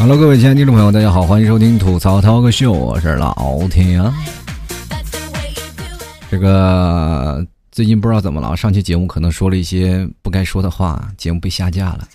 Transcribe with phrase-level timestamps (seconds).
[0.00, 4.14] Hello，各位亲爱的听众朋友，大家好，欢迎收听吐槽涛哥秀，我是老天啊。
[6.30, 12.08] 这个最近不知道怎么了，上期节目可能说了一些不该说的话，节目被下架了。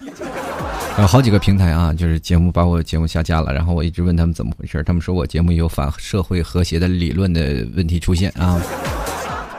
[0.98, 8.60] 有好几个平台啊，就是节目把我节目下架了，然后我一直问他们怎么回事，他们说我节目有反社会和谐的理论的问题出现啊。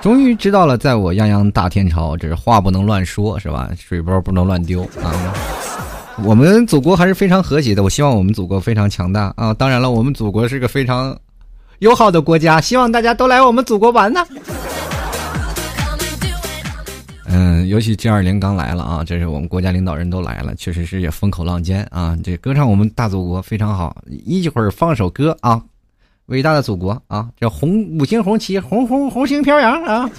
[0.03, 3.71] 终于知道了，在我泱泱大天朝，这是话不能乱说，是吧？
[3.79, 5.15] 水包不能乱丢啊。
[6.25, 9.53] 我们祖国还是非常和谐的，我希望我们祖国非常强大啊！
[9.53, 11.17] 当然了，我们祖国是个非常
[11.81, 14.27] 友好的国家，希望大家都来我们祖国玩呢。
[17.29, 22.17] 嗯，尤其 G 二零刚来了啊，这是我们国家领导人都来了，确实是也风口浪尖啊！
[22.25, 25.61] 这歌唱我们大祖国非常好，一会儿放首歌啊，
[26.27, 30.11] 伟大的祖国啊，这红五星红旗，红红红星飘扬啊！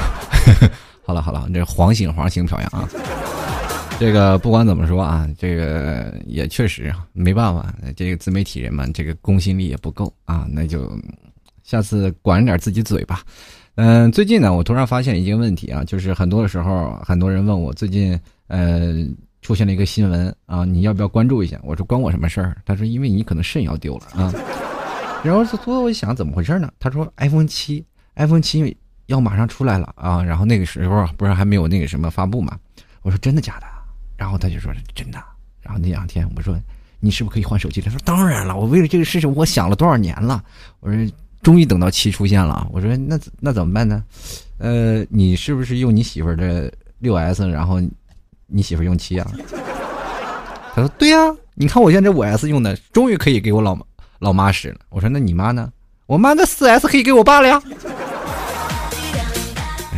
[1.02, 2.88] 好了好了，这黄星黄星飘扬啊！
[3.98, 10.90] 这个不管怎么说啊，这个也确实没办法，这个自媒体人嘛，这个公信力也不够啊，那就
[11.62, 13.22] 下次管着点自己嘴吧。
[13.76, 18.92] 嗯，最近呢，我突然发现一个问题啊，就是很多的时候，很多人问我最近呃
[19.40, 21.58] 出现了一个新闻啊，你要不要关注一下？
[21.62, 22.56] 我说关我什么事儿？
[22.66, 24.32] 他说因为你可能肾要丢了啊。
[25.24, 26.70] 然后所以我想怎么回事呢？
[26.78, 27.84] 他说 iPhone 七
[28.16, 32.58] ，iPhone 七要马上出来了啊，然后那个时候不是还没有那个什么发布嘛？
[33.02, 33.66] 我说真的假的？
[34.16, 35.22] 然后他就说是真的。
[35.60, 36.56] 然后那两天我说
[37.00, 37.80] 你是不是可以换手机？
[37.80, 40.42] 他说当然了，我为了这个事情我想了多少年了。
[40.80, 42.66] 我说终于等到七出现了。
[42.72, 44.02] 我说那那怎么办呢？
[44.58, 47.80] 呃，你是不是用你媳妇儿的六 S，然后
[48.46, 49.30] 你媳妇用七啊？
[50.74, 51.18] 他说对呀，
[51.54, 53.78] 你看我现在这五 S 用的，终于可以给我老
[54.18, 54.78] 老妈使了。
[54.88, 55.70] 我说那你妈呢？
[56.06, 57.62] 我妈的四 S 可以给我爸了呀。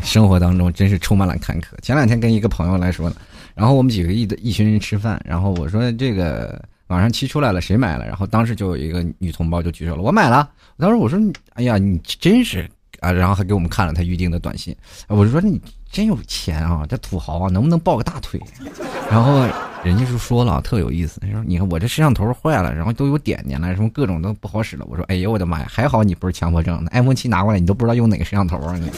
[0.02, 1.66] 生活当中真是充满了坎坷。
[1.82, 3.16] 前两天跟一个朋友来说呢。
[3.58, 8.06] 然后我们几个一的一群人吃饭，然后我说这个网上七出来了，谁买了？
[8.06, 10.48] 然后当时就有一个女同胞就举手了，我买了。
[10.78, 11.18] 当时我说，
[11.54, 12.70] 哎呀，你真是
[13.00, 13.10] 啊！
[13.10, 14.74] 然后还给我们看了他预定的短信，
[15.08, 15.60] 我就说你
[15.90, 18.40] 真有钱啊，这土豪啊，能不能抱个大腿？
[19.10, 19.44] 然后
[19.82, 24.86] 人家就说了，特有意思，他说你看我这摄像头坏了，然后都有点点了，什么各种都不好使了。
[24.88, 28.88] 我说，哎呦我的妈呀，还好你不是强迫症，iPhone 七拿过来你都不知道用哪个摄像头啊你！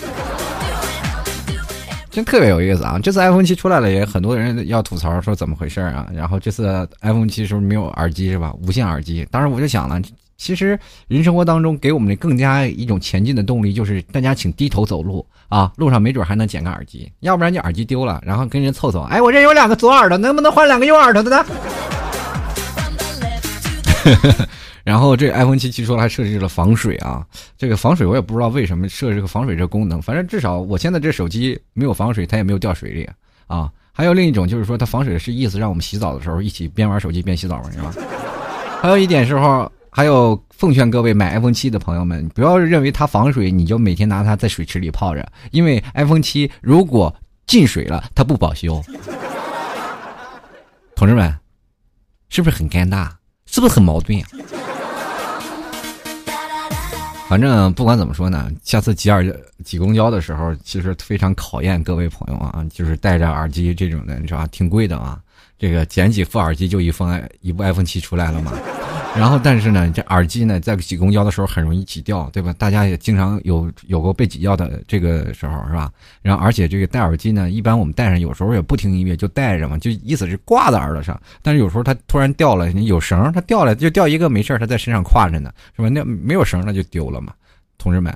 [2.10, 2.98] 真特别有意思啊！
[3.00, 6.08] 这次 iPhone 七出来了，也很多人要吐槽说怎么回事啊？
[6.12, 8.52] 然后这次 iPhone 七是不是没有耳机是吧？
[8.66, 9.26] 无线耳机。
[9.30, 10.00] 当时我就想了，
[10.36, 21.44] 其实人生活当中给我们的更加一种前进的动力，就是大家请低头走路啊，路上没准还能捡个耳机，要不然你耳机丢了，然后跟人凑凑，哎，我这有两个左耳的，能不能换两个右耳朵的呢？
[24.90, 27.24] 然后这 iPhone 七七出来还设置了防水啊，
[27.56, 33.08] 这个防水我也不知道为什么设置个防水这功能，反正至少我现在这手机没有防水，它也没有掉水里
[33.46, 33.70] 啊。
[33.92, 37.94] 还有另一种就是说它防水是意思让我们洗澡的时候一起边玩手机边洗澡嘛，是吧？
[38.82, 47.14] 还有一点时候，还有奉劝各位买 iPhone 七的朋友们，不要认为它防水你就每天拿它在水池里泡着，因为 iPhone 七如果
[47.46, 48.82] 进水了它不保修。
[50.96, 51.32] 同志们，
[52.28, 53.08] 是不是很尴尬？
[53.46, 54.26] 是不是很矛盾呀？
[57.30, 59.24] 反正不管怎么说呢，下次挤耳
[59.64, 64.48] 挤公交的时候，其实非常考验各位朋友啊，就是戴着耳机这种的，你知道吧？
[64.48, 65.16] 挺贵的啊，
[65.60, 67.04] 这个捡几副耳机就一副
[67.42, 68.50] 一部 iPhone 七出来了嘛。
[69.14, 72.54] 然后，但是呢，这耳机呢，在挤公交的时候很容易挤掉，对吧？
[72.56, 75.92] 大家也经常有有过被挤掉的这个时候，是吧？
[76.22, 81.20] 然后，而且这个戴耳机呢，一般我们戴上，有时候也不听音乐，就戴着嘛，就意思是挂在耳朵上。
[81.42, 85.88] 但是有时候它突然掉了，有绳它掉了就掉一个没事它在身上挎着呢，是吧？
[85.88, 87.34] 那没有绳那就丢了嘛。
[87.78, 88.14] 同志们，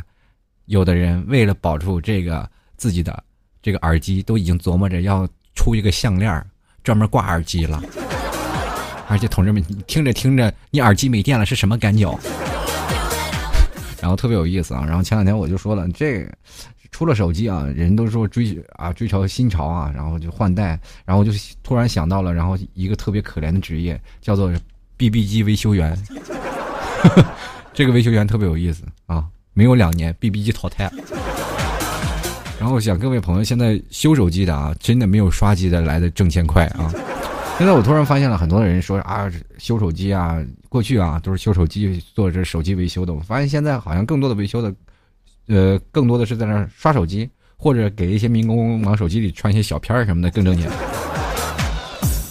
[0.66, 3.21] 有的人为了保住这个自己的
[3.61, 6.41] 这个耳机，都已经琢磨着要出一个项链
[6.84, 7.83] 专门挂耳机了。
[9.09, 12.17] 而且同志们，你听着听着，你耳机没电了是什么感觉？
[14.00, 14.85] 然后特别有意思啊！
[14.87, 16.26] 然后前两天我就说了，这
[16.91, 21.32] 出了手机啊，人都说追啊追求新潮啊，然后就换代，然后就
[21.62, 24.53] 突然想到了，然后一个特别可怜的职业叫做
[24.97, 25.97] BB 机维修员。
[27.73, 29.25] 这个维修员特别有意思啊！
[29.53, 30.93] 没有两年，BB 机淘汰了。
[32.64, 36.90] 然后想各位朋友，现在修手机的啊，真的没有刷机的来的挣钱快啊！
[37.58, 43.12] 现在我突然发现了很多人说啊，修手机啊，过去啊都是修手机做这手机维修的。
[43.12, 44.75] 我发现现在好像更多的维修的，
[45.46, 47.28] 呃，更多的是在那刷手机，
[47.58, 50.70] 或者给一些民工往手机里传一些小片儿什么的更挣钱。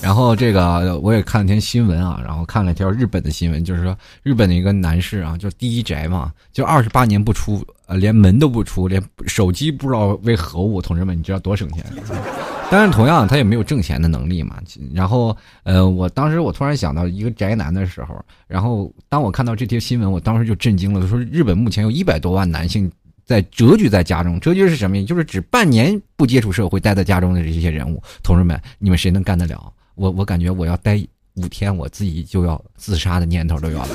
[0.03, 10.81] 然后这个我也看了条新闻啊，然后看了一条日本的新闻，就是说日本的一个男士啊，就第一宅嘛，就二十八年不出，呃，连门都不出，连手机不知道为何物。
[10.81, 11.85] 同志们，你知道多省钱？
[12.69, 14.57] 但是同样他也没有挣钱的能力嘛。
[14.93, 21.07] 然后呃，我当时我突然想到一个宅男的时候，然后当我看到这条新闻，我当时就震惊了。
[21.07, 22.91] 说日本目前有一百多万男性
[23.23, 25.07] 在蛰居在家中，蛰居是什么意思？
[25.07, 28.03] 就是指半年不接触社会，待在家中的这些人物。
[28.21, 29.71] 同志们，你们谁能干得了？
[29.95, 30.99] 我我感觉我要待
[31.35, 33.89] 五天，我自己就要自杀的念头都有了。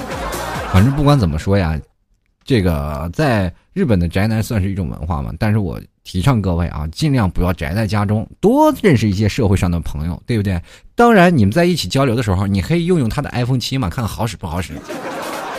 [0.72, 1.78] 反正不管怎么说呀。
[2.44, 5.30] 这个在日本的宅男算是一种文化嘛？
[5.38, 10.58] 但是我提倡各位啊，尽量不要宅在家中，多认识一些社会上的朋友，对不对？
[10.94, 14.72] 当然，你们在一起交流的时候，你可以用用他的 iPhone 七嘛，看看好使不好使，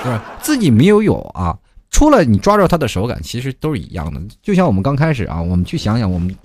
[0.01, 0.35] 是吧？
[0.41, 1.55] 自己没有有啊，
[1.91, 4.19] 除了你抓住他的手感，其实都是一样的。
[4.41, 6.35] 就像我们刚开始啊，我们去想想我们。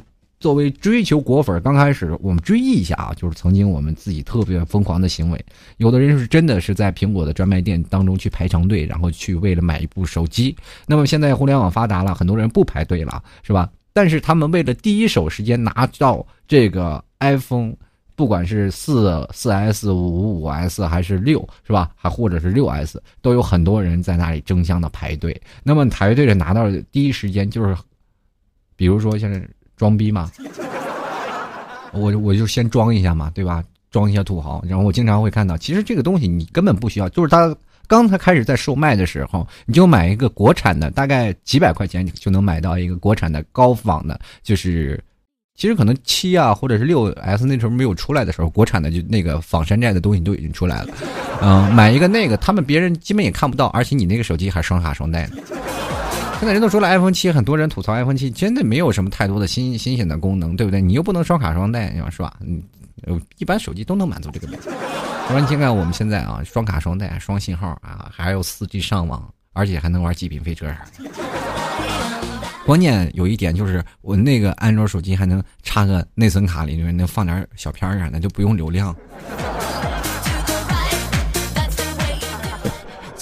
[0.45, 5.43] 作为追求果粉，刚开始我们追忆一下啊，就是曾经我们自己特别疯狂的行为。
[5.79, 10.55] 有的人是真的是在苹果的专卖店当中去排长队，然后去为了买一部手机。
[10.87, 13.71] 那么现在互联网发达了，很多人不排队了，是吧？
[13.95, 17.73] 但是他们为了第一手时间拿到这个 iPhone，
[18.15, 21.91] 不管是四四 S、五五 S 还是六，是吧？
[21.97, 25.41] 还或者是六 S，都有很多人在那里争相的排队。
[25.63, 27.75] 那么排队的拿到第一时间就是，
[28.77, 29.43] 比如说现在。
[29.77, 30.31] 装逼嘛，
[31.93, 33.63] 我我就先装一下嘛，对吧？
[33.91, 37.55] 装一下土豪，然后我经常会看到，其实这个东西你根本不需要，就是他
[37.87, 45.01] 刚才开始在售卖的时候，你就买一个国产的，大概几百块钱就能买到一个国产的高仿的，就是
[45.55, 50.89] 其实可能七啊或者是六 S 那时候没有出来的时候，国产的就那个仿山寨的东西都已经出来了，
[51.41, 55.37] 嗯，买一个那个，他们别人基本也看不到，而且你那个手机还双卡双待呢。
[56.45, 60.79] 现在人都说了，iPhone 七很多人吐槽 iPhone 七真的没有什么太多的新新鲜的功能，对不对？
[60.79, 62.35] 你又不能双卡双待，是吧？
[62.41, 62.63] 嗯，
[63.39, 64.47] 一般手机都能满足这个。
[65.27, 71.11] 说你看我们现在啊，双卡双待，双信号啊，还有 4G 上网，而且还能玩极品飞车啥的。
[72.67, 78.95] 关键有一点就是，我那个安卓手机还能插个内存卡，里面能放点小片儿啥的，就不用流量。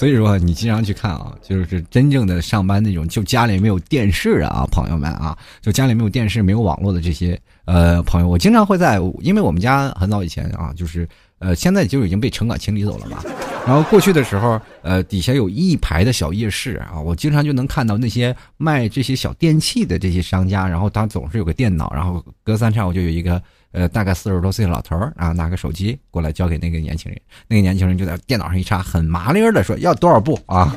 [0.03, 11.07] 所以说，你经常去看啊，就是真正的上班那种，就家里没有电视啊，朋友们啊，就家里没有电视、没有网络的这些呃朋友，我经常会在，因为我们家很早以前啊，就是
[11.39, 13.23] 呃，现在就已经被城管清理走了嘛。
[13.65, 23.41] 然后过去的时候，呃，底下有一排的小夜市啊，我经常就能看到那些卖这些小电器的这些商家，然后他总是有个电脑，然后隔三差五就有一个。
[23.73, 30.73] 呃，大概四十多岁的老头儿啊，拿个手机过来交给那个年轻人，那个年轻人就在电脑上一插，很麻利儿的说要多少部啊？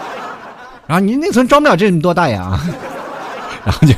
[0.86, 2.60] 然后你内存装不了这么多大呀？
[3.64, 3.94] 然后就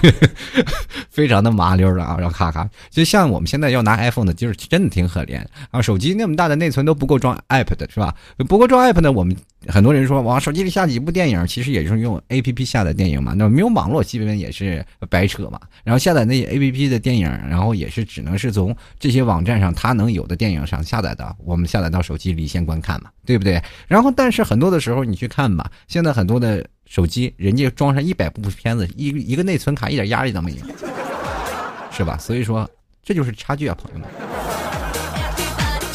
[1.10, 5.82] 非常的麻溜的啊，然后咔咔，就像我们现在要拿 iPhone 的，就是真的挺可怜啊。
[5.82, 8.14] 手机那么大的内存都不够装 App 的，是吧？
[8.48, 9.36] 不够装 App 呢，我们
[9.68, 13.34] 很多人说往手机里下几部电影，其实也就是用 APP 下载电影嘛。
[13.34, 15.60] 那没有网络，基本也是白扯嘛。
[15.84, 23.62] 然后下载那些 APP 的电影，然后也是只能是从这些网站上它能有的电影上下载的，我们下载到手机里先观看嘛，对不对？
[23.88, 26.66] 然后但是很多的时候你去看吧，现在很多的。
[26.88, 30.58] 手机人家装上一百部片子，一一个内存卡一点压力都没有，
[31.90, 32.16] 是吧？
[32.16, 32.70] 所以说
[33.02, 34.08] 这就是差距啊，朋友们。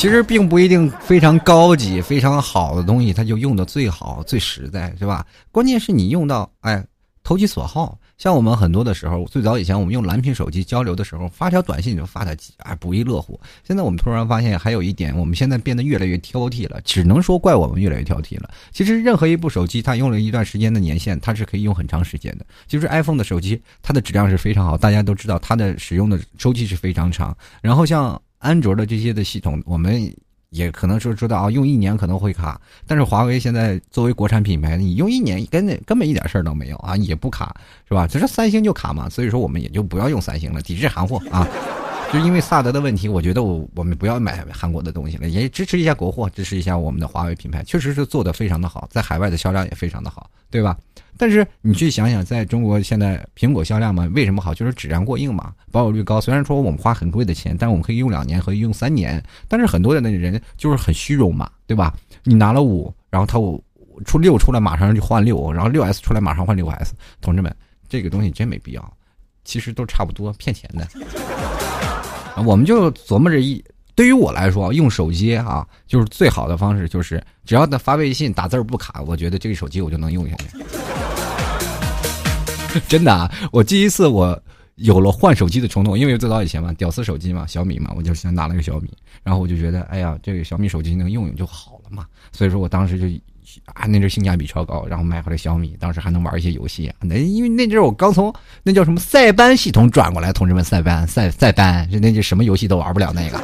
[0.02, 5.24] 其实并不一定非常高级、非常好的东西，它就用的最好、最实在，是吧？
[5.52, 6.84] 关键是你用到，哎。
[7.24, 13.40] 投其所好，像我们很多的时候，最早以前我们用蓝屏手机交流的时候，发条短信就发的啊不亦乐乎。
[13.64, 18.50] 现在我们突然发现还有一点，我们现在变得越来越挑剔了，只能说怪我们越来越挑剔了。
[18.72, 22.46] 其实任何一部手机，它用了一段时间的年限，它是可以用很长时间的。
[22.66, 27.38] 就是 iPhone 的手机，它的质量是非常好，大家都知道它的使用的周期是非常长。
[27.62, 30.14] 然后像安卓的这些的系统，我们。
[30.52, 37.56] 也可能说知道啊，用一年可能会卡，但是华为现在作为国产品牌，你用一年根本根本一点事儿都没有啊，也不卡，
[37.88, 38.06] 是吧？
[38.06, 41.48] 只是三星就卡嘛，所以说我们也就不要用三星了，抵制韩货啊。
[42.12, 50.78] 就因为萨德的问题，我觉得我我们不要买韩国的东西了，也支持一下国货，支持一下我们的华为品牌，确实是做的非常的好，在海外的销量也非常的好，对吧？
[51.22, 54.56] 但是你去想想，在中国现在苹果销量嘛，为什么好？
[54.56, 56.20] 就是质量过硬嘛，保有率高。
[56.20, 59.24] 虽然说我们花很贵的钱，但我们可以用两年，可以用三年。
[59.48, 61.96] 但是很多的那人就是很虚荣嘛，对吧？
[62.24, 63.64] 你拿了五，然后他五
[64.04, 66.96] 出六出来，马上就换六，然后六 S 出来，马上换六 S。
[67.22, 67.56] 同志们，
[67.88, 68.98] 这个东西真没必要，
[69.44, 70.88] 其实都差不多，骗钱的。
[72.44, 73.64] 我们就琢磨着一。
[74.02, 80.48] 对于我来说，用手机啊，就是最好的方式，就是只要他发微信打字不卡，我觉得这个手机我就能用下去。
[82.90, 84.42] 真的啊，我第一次我
[84.78, 88.90] 有了换手机的冲动，因为最早以前嘛，屌丝手机嘛，小米嘛，我就先拿了个小米，
[89.22, 93.06] 然后我就觉得，哎呀，这个小米手机能用用就好了嘛，所以说我当时就
[93.66, 96.92] 啊，那阵性价比超高，然后买回来小米，当时还能玩一些游戏。
[97.02, 103.40] 那因为那阵我刚从那叫什么塞班系统转过来，同志们，塞班塞塞班，就那就什么游戏都玩不了那个。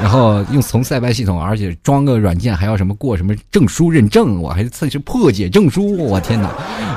[0.00, 6.48] 然后用从塞班系统，而且装个软件还要什么过什么证书认证，我还测试破解证书，我天哪！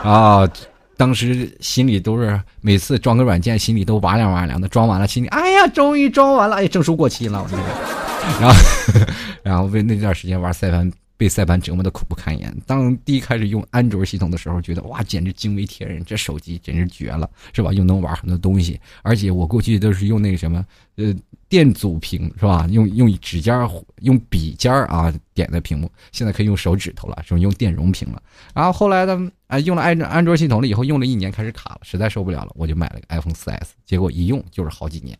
[0.03, 0.49] 啊，
[0.97, 4.67] 当时心里都是每次装个软件，心里都哇凉哇凉的。
[4.67, 7.49] 装完了，心里哎呀，终于装完了，哎，证书过期了，我
[8.41, 8.55] 然后
[9.43, 10.91] 然后为那段时间玩塞班。
[11.17, 12.55] 被塞班折磨的苦不堪言。
[12.65, 17.73] 当第一开始用安卓系统的时候，觉得哇，简直惊为天人，这手机简直绝了，是吧？
[17.73, 20.63] 又能玩很多东西，而且我过去都是用那个什么，
[20.95, 21.13] 呃，
[21.49, 22.67] 电阻屏，是吧？
[22.69, 23.53] 用用指尖
[24.01, 28.21] 用笔尖啊点的屏幕，现在可以用手指头了，是用电容屏了。
[28.53, 35.17] 然后后来呢，啊，用了安安卓系统了以后，用了一年开始卡了，实在受不了了，我就买了个 iPhone 4S，结果一用就是好几年。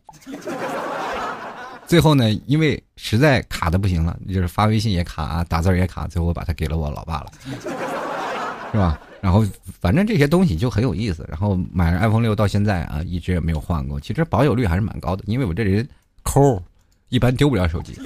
[1.88, 7.32] 最后呢，因为实在卡的不行了，就是发微信也卡，打字也卡，最后我把它给了我老爸了，
[8.70, 9.00] 是吧？
[9.22, 9.42] 然后
[9.80, 11.26] 反正这些东西就很有意思。
[11.28, 13.98] 然后买了 iPhone 六到现在啊，一直也没有换过。
[13.98, 15.88] 其实保有率还是蛮高的，因为我这人
[16.22, 16.62] 抠，
[17.08, 17.98] 一般丢不了手机，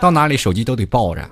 [0.00, 1.28] 到哪里手机都得抱着。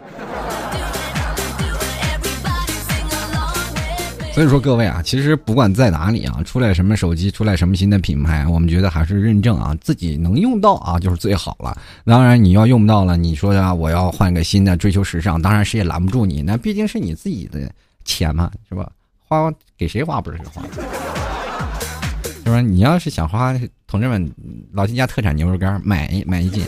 [4.34, 11.80] 所以说各位啊，其实不管在哪里啊，出来什么手机，出来什么新的品牌，我们觉得还是认证啊，自己能用到啊，就是最好了。
[12.04, 16.42] 当然你要用不到了，你说呀，我要换个新的，追求时尚，当然谁也拦不住你。
[16.42, 17.70] 那毕竟是你自己的
[18.04, 18.90] 钱嘛，是吧？
[19.28, 20.62] 花给谁花不是谁花，
[22.44, 22.60] 是吧？
[22.60, 24.28] 你要是想花，同志们，
[24.72, 26.64] 老金家特产牛肉干，买买一斤。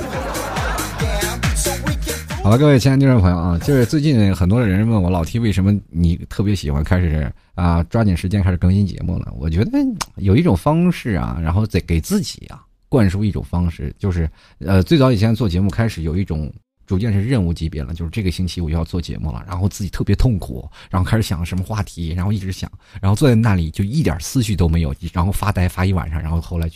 [2.46, 9.34] 好了，各位亲爱的听众朋友啊，就是最近很多人问我老 T 为什么你特别喜欢开始啊抓紧时间开始更新节目了。
[9.36, 9.72] 我觉得
[10.18, 16.48] 有一种方式啊，然后再给自己啊灌输一种方式，就是呃最早以前做节目开始有一种
[16.86, 22.70] 逐渐是任务级别了，就是这个星期我就要做节目了，然后自己特别痛苦，然后开始想什么话题，然后一直想，
[23.02, 26.70] 然后坐在那里就一点思绪都没有，然后发呆发一晚上，然后后来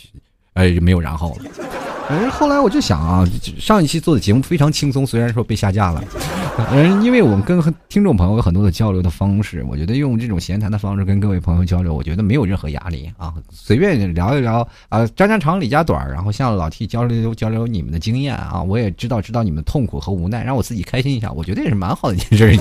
[0.53, 1.51] 哎就没有然后了。
[2.07, 3.25] 反正，后来我就想啊，
[3.57, 6.03] 上一期做的节目非常轻松，虽然说被下架了。
[6.71, 22.59] 嗯，因为我们跟听众朋友有很多的交流的方式，我觉得用这种闲谈的方式跟各位朋友交流，我觉得没有任何压力啊，随便聊一聊啊，张家长李家短，然后向老 T 交流交流你们的经验啊，我也知道知道你们痛苦和无奈，让我自己开心一下，我觉得也是蛮好的一件事。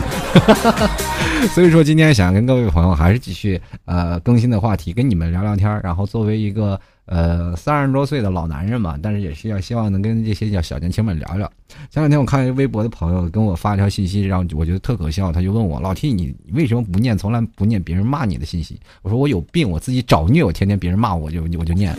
[1.53, 6.81] 所以说今天想跟各位朋友还是继续呃更新的话题，跟你们聊聊天，然后作为一个。
[7.11, 11.51] 呃，三十多岁的老男人嘛，但是也是要希望能跟这些小小年轻们聊聊。
[11.91, 15.33] 前两天我看一微博的朋友跟我发一条信息，让我觉得特可笑。
[15.33, 17.19] 他就问我：“老 T，你为什么不念？
[17.19, 21.93] 从来不念别人骂你的信息？”我说：“我有病，我自己找虐，我天天别人骂我我就我就念，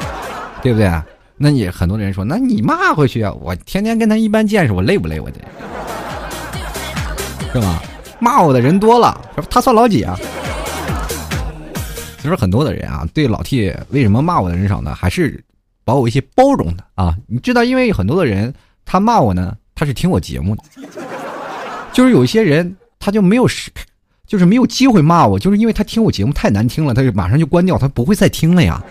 [0.62, 1.06] 对不对啊？”
[1.42, 3.32] 那你很多人说：“那你骂回去啊！
[3.40, 5.18] 我天天跟他一般见识，我累不累？
[5.18, 5.40] 我这，
[7.54, 7.82] 是吧？
[8.18, 10.18] 骂我的人多了，他算老几啊？”
[12.20, 14.94] 其实很多的人啊，对老 T 为什么骂我的人少呢？
[14.94, 15.42] 还是
[15.84, 17.16] 把我一些包容的啊？
[17.26, 18.52] 你知道，因为很多的人
[18.84, 20.62] 他骂我呢，他是听我节目的，
[21.92, 23.70] 就是有一些人他就没有时，
[24.26, 28.82] 就是没有机会骂我，就是因为他听我节目太难听了，他就马上就关掉，他不会再听了呀。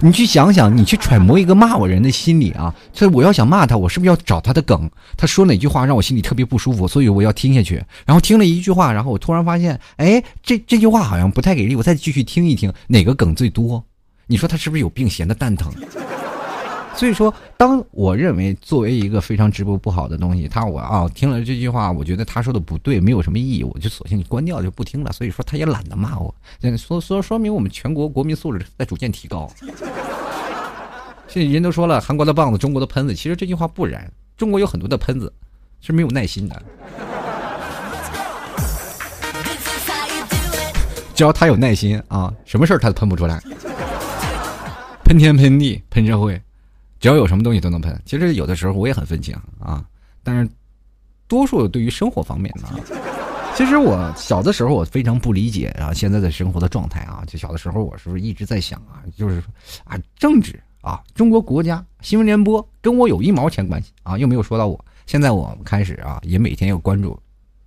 [0.00, 2.72] 你去想想，你去揣摩一个骂我人的心理啊！
[2.92, 4.88] 所以我要想骂他，我是不是要找他的梗？
[5.16, 7.82] 他说哪句话让我心里特别不舒服，所以我要听下去。
[8.06, 13.84] 然后听了一句话，然后我突然发现，哎，这这句话好像不太给力，我再继续听一听，哪个梗最多？
[14.28, 15.72] 你说他是不是有病，闲的蛋疼？
[16.98, 25.12] 所以说，当我认为作为一个非常直播不好的东西，他我啊听了这句话，我觉得他说的不对，没有什么意义，我就索性关掉就不听了。
[25.12, 26.34] 所以说，他也懒得骂我，
[26.76, 29.48] 说说说明我们全国国民素质在逐渐提高。
[31.28, 35.32] 现在人都说了，韩国的棒子，中国的喷子，其实这句话不然，中国有很多的喷子
[35.80, 36.60] 是没有耐心的，
[41.14, 43.40] 只要他有耐心啊，什么事儿他都喷不出来，
[45.04, 46.42] 喷天喷地喷社会。
[47.00, 49.84] 只要有什么东西都能喷，其实有的时候我也很愤青啊，
[50.22, 50.50] 但是
[51.26, 52.68] 多数对于生活方面呢，
[53.54, 59.42] 其实我小的时候我非常不理解啊，现在的生活的状态啊，就小的时候我是不是一直在想啊，就是
[59.84, 67.18] 啊政治啊，中国国家新闻联播跟我有一毛钱关系啊，又没有说到我，现在我开始啊，也每天要关注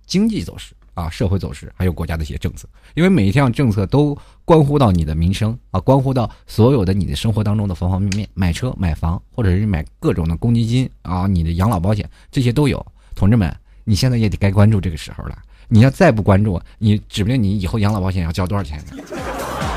[0.06, 0.74] 经济走势。
[0.94, 12.84] 啊，社会走势还有国家的一些政策，因为每一项政策都关乎到你的民生啊，关乎到所有的你的生活当中的方方面面，买车、买房，或者是买各种的公积金啊，你的养老保险这些都有。
[13.14, 15.38] 同志们，你现在也得该关注这个时候了。
[15.68, 19.02] 你要再不关注，你指不定你以后养老保险要交多少钱呢？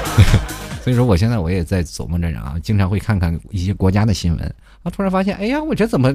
[0.84, 6.14] 所以说，我现在我也在琢磨着啊，经常会看看一些国家的新闻啊，突然发现，哎呀，我这怎么，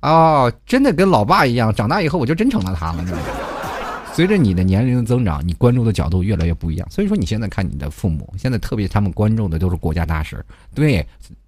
[0.00, 3.04] 啊，真的跟老爸一样，长大以后我就真成了他了，
[4.20, 6.86] 随着你的年龄的增长，你关注的角度越来越不一样。
[6.90, 11.02] 所以说，你现在看你的父母，现在特别他们关注的都是国家大事，对，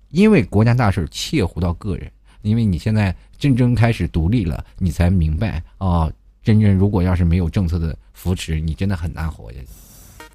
[0.08, 2.10] 因为国家大事切乎到个人。
[2.40, 6.10] 因为你现在真正开始独立了，你才明白啊，
[6.42, 9.66] 真正如果要是没有政策的扶持，你真的很难活下去。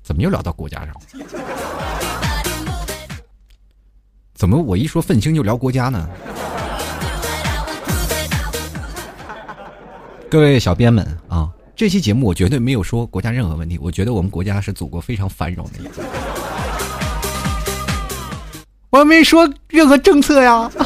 [0.04, 0.94] 怎么又聊到国家上？
[4.36, 6.08] 怎么我一说愤青就聊国家呢？
[10.30, 11.52] 各位小编们啊！
[11.78, 15.74] 这期节目我绝对没有说国家任何问题，我觉得我们国家是祖国非常繁荣的。
[18.90, 20.72] 我没说任何政策呀。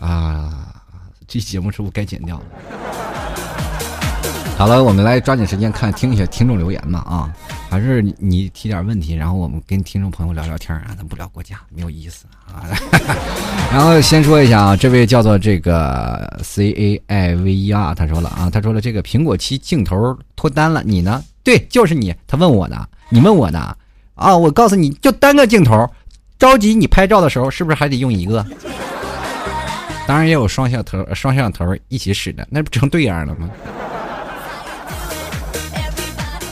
[0.00, 0.74] 啊，
[1.28, 2.44] 这期节目是不是该剪掉了？
[4.58, 7.32] 好了，我们来抓紧时间看听一下听众留言吧啊。
[7.74, 12.62] 还是你提点问题，然后我们跟听众朋友聊聊天啊，咱不聊国家，没有意思啊。
[13.72, 21.20] 然后先说一下啊，这位叫做这个 C A I V E R，他说了啊，他说了这个苹果七镜头脱单了，你呢？
[21.42, 22.14] 对，就是你。
[22.28, 23.76] 他问我呢，你问我呢？
[24.14, 25.90] 啊，我告诉你就单个镜头，
[26.38, 28.46] 着急你拍照的时候是不是还得用一个？
[30.06, 33.50] 当然也有双摄头、双摄像头一起使的，那不成对眼了吗？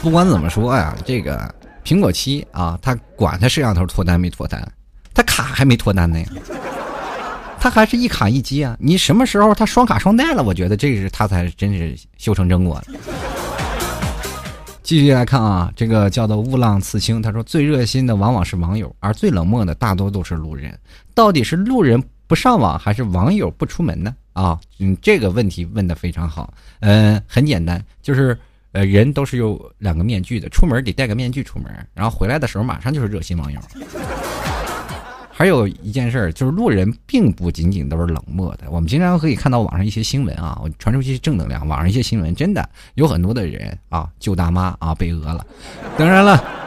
[0.03, 1.55] 不管怎么说呀，这个
[1.85, 4.61] 苹果七啊，它管它摄像头脱单没脱单，
[5.15, 6.27] 它卡还没脱单呢呀，
[7.61, 8.77] 它还是一卡一机啊。
[8.81, 10.43] 你什么时候它双卡双待了？
[10.43, 12.85] 我觉得这是它才真是修成正果了。
[14.83, 20.77] 继续来看啊，这个叫做雾浪刺青，他说最热心的往往是网友，而最冷漠的大多都是路人。
[21.15, 24.13] 到底是路人不上网，还是网友不出门呢？
[24.33, 26.53] 啊，嗯，这个问题问的非常好。
[26.81, 28.37] 嗯，很简单，就是。
[28.73, 33.61] 呃，人都是有两个面具的，出门得戴个面具出门，然后回来的时候马上就是热心网友。
[35.35, 45.45] 还有一件事儿，就是路人并不仅仅都是冷漠的，我们经常可以看到网上一些新闻啊，我传出去正能量，网上一些新闻真的有很多的人啊救大妈啊被讹了，
[45.99, 46.62] 当然了。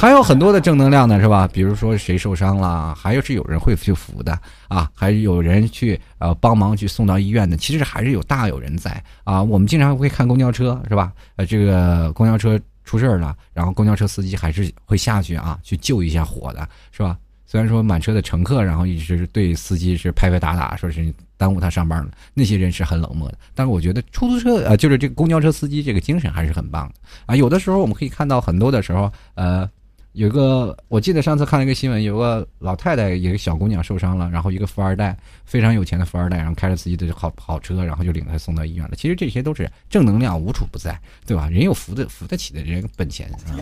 [0.00, 1.46] 还有很多的正能量呢，是吧？
[1.52, 4.32] 比如说谁受伤了，还有是有人会去扶的
[4.66, 7.54] 啊，还有人去呃帮忙去送到医院的。
[7.54, 8.90] 其实还是有大有人在
[9.24, 9.42] 啊。
[9.42, 11.12] 我们经常会看公交车，是吧？
[11.36, 17.18] 呃，这个公交车出事儿了，然后公交车司机还是会下去啊，去救一下火的，是吧？
[17.44, 23.36] 虽然说满车的乘客，然后一直对司机是拍拍打打，说是耽误他上班了，那些人是很冷漠的。
[23.54, 26.94] 但是我觉得出租车呃，就是这个公交车司机这个精神还是很棒的
[27.26, 27.36] 啊。
[27.36, 29.68] 有的时候我们可以看到很多的时候，呃。
[30.12, 38.96] 有个，我记得上次看了一个新闻，有个老太太，一个小姑娘受伤了，然后一个富二代，非常有钱的富二代，然后开着自己的好跑车，然后就领她送到医院了。
[38.96, 41.48] 其实这些都是正能量无处不在，对吧？
[41.48, 43.54] 人有扶的扶得起的人本钱啊。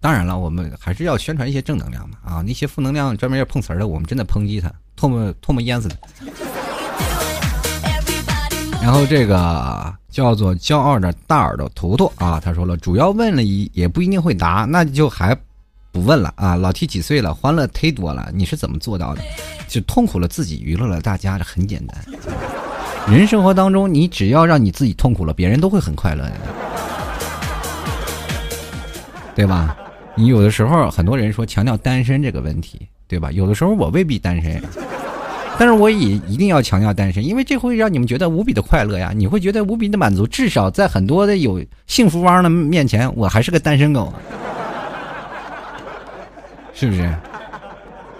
[0.00, 2.44] 当然了，我们还是要宣传一些正能量嘛啊！
[2.46, 5.96] 那些负能量专门要碰瓷儿的，我们真的抨击他，唾沫唾沫淹死他。
[8.88, 15.36] 然后这个叫做骄傲的大耳朵图图啊，他说了，主要问了一也不一定会答，那就还
[15.92, 16.56] 不问了啊。
[16.56, 19.20] 老 T 几岁了，欢乐忒多了，你是怎么做到的？
[19.68, 22.02] 就痛苦了自己，娱乐了大家，这很简单。
[23.06, 26.32] 人生活当中，你只要让你自己痛苦了，别人都会很快乐的，
[29.34, 29.76] 对吧？
[30.14, 33.30] 你有的时候很多人说强调单身这个问题，对吧？
[33.32, 34.58] 有的时候我未必单身。
[35.58, 39.12] 但是我也一定要强调单身，因为这会让你们觉得无比的快乐呀！
[39.12, 44.14] 你会觉得无比的满足，至少在很多的有幸福汪的面前，我还是个单身狗，
[46.72, 47.12] 是不是？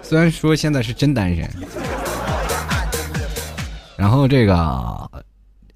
[0.01, 1.49] 虽然说现在是真单身。
[3.95, 5.09] 然后这个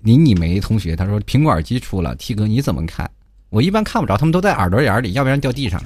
[0.02, 3.10] 林你梅同学他说苹果耳机出了，T 哥你怎么看？
[3.50, 5.82] 我一般看不着，他们都在耳朵眼里，要不然掉地上。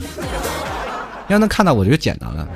[1.28, 2.48] 要能看到我就简单了。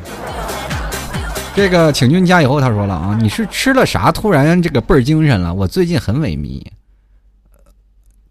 [1.54, 4.12] 这个请君家以后，他说了啊，你是吃了啥？
[4.12, 5.54] 突然这个倍儿精神了。
[5.54, 6.66] 我最近很萎靡，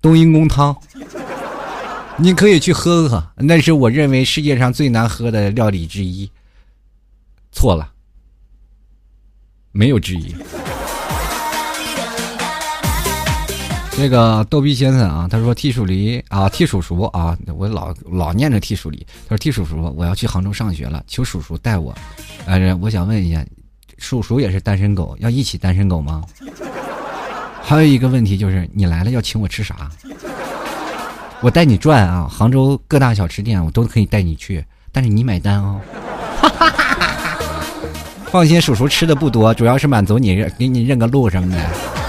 [0.01, 0.75] 冬阴功汤，
[2.17, 6.31] 你可以去喝喝，那是我认为世界上最难喝的料理之一。
[7.53, 7.93] 错了，
[9.71, 10.35] 没有之一。
[14.01, 19.07] 这个逗逼先生啊，他说替鼠梨啊，替叔叔啊，我老老念着替鼠梨。
[19.29, 21.95] 他说替叔叔，我要去杭州上学了，求叔叔带我。
[22.47, 23.45] 呃，我想问一下，
[23.99, 26.23] 叔叔也是单身狗，要一起单身狗吗？
[27.63, 29.91] 还有一个问题就是，你来了要请我吃啥？
[31.43, 35.79] 我带你转啊，杭州各大小吃店我都可以带你去，但是你买单哦。
[38.33, 42.00] 放心，叔叔吃的不多，主要是满足你给你认个路什么的。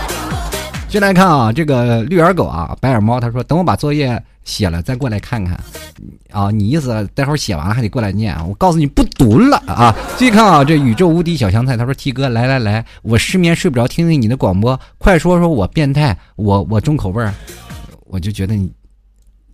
[0.91, 5.57] 进来看啊，这个绿耳狗啊，白眼猫，他说等我把作业写了再过来看看。
[6.31, 8.43] 啊，你意思待会儿写完了还得过来念啊？
[8.45, 9.95] 我告诉你不读了啊！
[10.17, 17.33] 继续看啊，这宇宙无敌小香菜，他说 T 哥来来来，我失眠睡不着，听听你的广播，快说说我变态，我我重口味儿，
[18.07, 18.69] 我就觉得你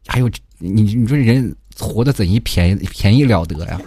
[0.07, 3.79] 还有你你说人活得怎一便宜便宜了得呀？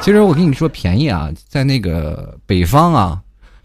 [0.00, 3.20] 其实我跟你说便宜啊，在那个北方啊。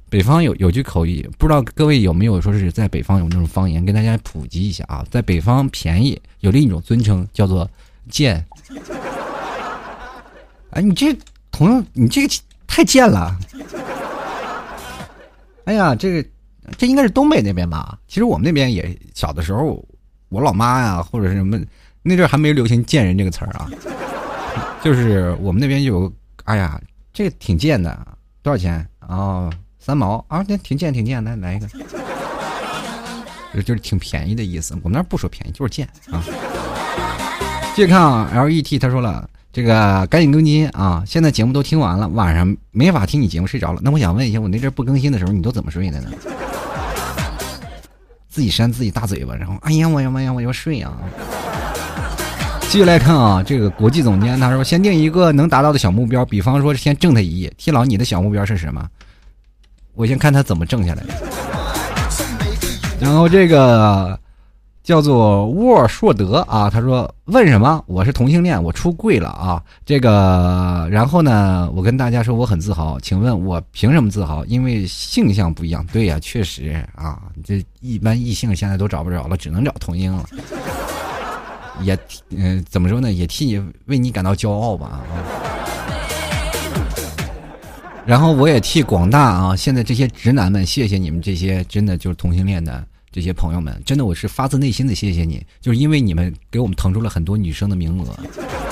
[0.10, 5.06] 北方有有句口语，不知道各位有没有说是在北方有那种方言，跟大家普及一下啊。
[5.12, 7.70] 在北方便宜有另一种尊称叫做
[8.10, 8.44] 贱。
[10.72, 11.16] 哎，你这
[11.52, 12.34] 同样你这个
[12.66, 13.38] 太贱了。
[15.66, 16.28] 哎呀，这个
[16.76, 18.00] 这应该是东北那边吧？
[18.08, 19.84] 其实我们那边也小的时候，
[20.30, 21.60] 我老妈呀或者是什么
[22.02, 23.70] 那阵还没流行“贱人”这个词儿啊，
[24.84, 26.12] 就是我们那边有，
[26.46, 26.82] 哎呀，
[27.14, 28.08] 这个挺贱的，
[28.42, 29.52] 多少钱啊？
[29.80, 31.68] 三毛啊，那挺贱挺贱，来来一个，
[33.64, 34.76] 就是挺便宜的意思。
[34.84, 36.22] 我们那不说便宜，就是贱啊。
[37.76, 41.02] 继续看啊，L E T 他说了，这个赶紧更新啊！
[41.08, 43.80] 现在节目都听完了，晚上没法听你节目睡着了。
[43.82, 46.10] 那我想问一下，我那阵不更新的时候，你都怎么睡的呢？
[48.28, 50.94] 自己扇自己大嘴巴，然后哎呀我呀我呀我要睡啊！
[52.64, 57.52] 继续来看啊，这个国际总监他说，先定一个能达到的小目标，比方说先挣他一亿。
[57.58, 58.86] T 老，你的小目标是什么？
[60.00, 61.14] 我先看他怎么挣下来的。
[63.02, 64.18] 然后这个
[64.82, 67.84] 叫做沃硕德啊，他说：“问什么？
[67.86, 72.98] 我是同性恋，我出柜了啊。”这个，然后呢，我跟大家说我很自豪。
[73.02, 74.46] 请问我凭什么自豪？
[74.46, 75.86] 因为性向不一样。
[75.92, 80.26] 对呀，确实啊，这一般异性现在都找不着了，只能找同性了。
[81.82, 83.12] 也，嗯，怎么说呢？
[83.12, 84.88] 也替你为你感到骄傲吧。
[84.88, 85.04] 啊
[88.10, 98.20] 然后我也替广大啊，现在这些直男们，谢谢你们这些真的就是同性恋的这些朋友们，真的我是发自内心的谢谢你，就是因为你们给我们腾出了很多女生的名额。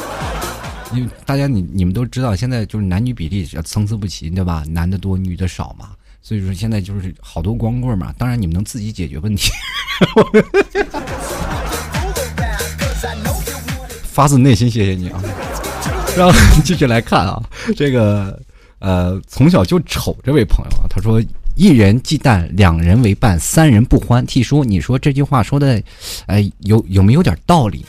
[0.92, 4.64] 因为大家你你们都知道，现在就是男女比例参差不齐，对吧？
[4.68, 5.90] 男的多，女的少嘛，
[6.24, 8.12] 所以说现在就是好多光棍嘛。
[8.18, 9.52] 当然你们能自己解决问题。
[14.04, 15.22] 发自内心谢谢你啊！
[16.18, 17.40] 然后继续来看啊，
[17.76, 18.42] 这个。
[18.80, 21.22] 呃，从小就丑这位朋友啊，他说
[21.56, 25.82] ：“一人忌惮，两人为伴，三人不欢。”替叔，你说这句话说的，
[26.28, 27.86] 哎，有有没有点道理？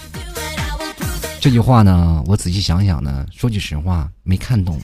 [1.41, 4.81] 这句话呢，我仔细想想呢，说句实话，没看懂。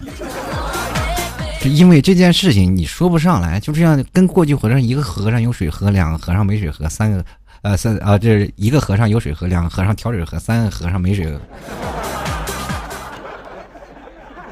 [1.60, 7.24] 就因为这件事情，你说不上来，就这样跟过去和尚，一个和尚有水喝，两个和尚没水喝，三个
[7.62, 11.40] 呃三啊，这一个和尚有水喝，两个和尚挑水喝，三个和尚没水喝。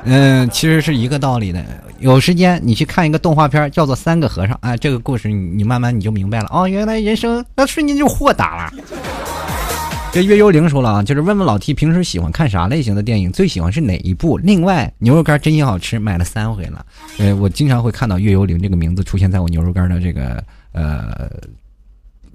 [0.04, 1.64] 嗯，其实是一个道理的。
[2.00, 8.72] 有时间你去看一个动画片，叫做《三个和尚》啊，这个故事你你慢慢你就明白了哦，原来人生那瞬间就豁达了。
[10.12, 14.36] 这月幽灵说了啊，就是问问老 T 平时喜欢看啥类型的电影，最喜欢是哪一部？
[14.36, 16.84] 另外牛肉干真心好吃，买了三回了。
[17.18, 21.30] 呃，我经常会看到月幽灵这个名字出现在我牛肉干的这个呃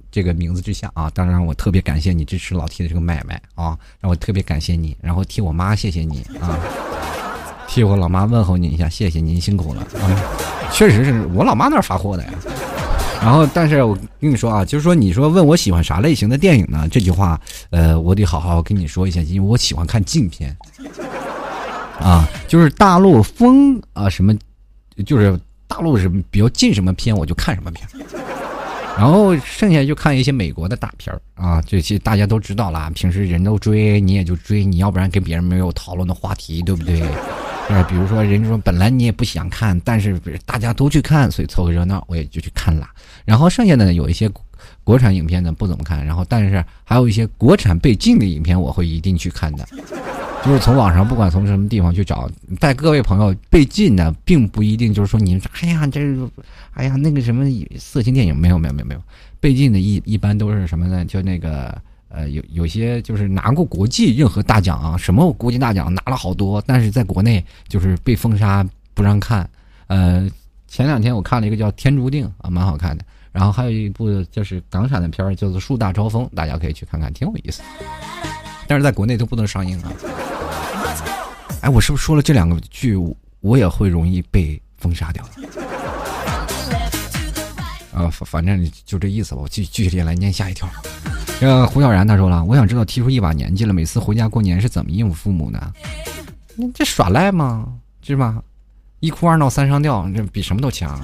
[0.09, 1.11] 这个名字之下啊。
[1.13, 6.57] 当然我特别感谢你支持老 T 的这个买卖啊，让我特别感谢你，然后替我妈谢谢你啊。
[7.67, 10.07] 替我老妈问候您一下，谢谢您辛苦了啊！
[10.71, 12.29] 确实是我老妈那儿发货的呀。
[13.21, 16.87] 然后，但是我跟你说啊，就是说，你说问我喜欢啥类型的电影呢？
[16.89, 17.39] 这句话，
[17.71, 20.55] 呃，我得好好跟你说一下，因为我喜欢看禁片
[21.99, 24.33] 啊，就是大陆风啊什么，
[25.05, 27.87] 就是大陆什么比较禁什么片，我就看什么片。
[28.97, 37.03] 然后剩下就看一些美国的大片儿啊，这些大家都知道啦，平时人都追，你也就追，你要不然跟别人没有讨论的话题，对不对？
[37.69, 42.87] 呃，比如说，人家说本来你也不想看，但是大家都去看，所以凑个热闹，我也就去看了。
[43.25, 44.31] 然后剩下的呢，有一些
[44.85, 49.67] 国产影片呢不怎么看，然后但是还有一些国产被禁的影片，我会一定去看的。
[50.45, 55.99] 就是从网上不管从什么地方去找，带各位朋友被禁的，并不一定就是说你哎呀这，
[56.73, 57.45] 哎呀那个什么
[57.77, 59.01] 色情电影没有没有没有没有
[59.41, 61.03] 被禁的一一般都是什么呢？
[61.03, 61.77] 就那个。
[62.09, 69.49] 呃，有有些就是拿过国际任何大奖啊，什么国际大奖拿了好多，但是在国内就是被封杀不让看。
[69.87, 70.29] 呃，
[70.67, 73.05] 前两天我看了一个叫《天注定》啊，蛮好看的。
[73.31, 77.61] 然后还有一部就是港产的片儿，叫做《树大招风》，大家可以去看看，挺有意思。
[78.67, 79.91] 但是在国内都不能上映啊。
[81.61, 82.97] 哎，我是不是说了这两个剧，
[83.41, 85.23] 我也会容易被封杀掉？
[87.93, 89.41] 啊，反反正就这意思吧。
[89.41, 90.67] 我继继续来念下一条。
[91.39, 95.73] 这个胡小然他说了，我想知道提出一把年纪了，每次回家过年是怎么应付父母的？
[96.55, 97.67] 你这耍赖吗？
[98.01, 98.41] 是吧？
[99.01, 100.99] 一哭二闹三上吊，这比什么都强。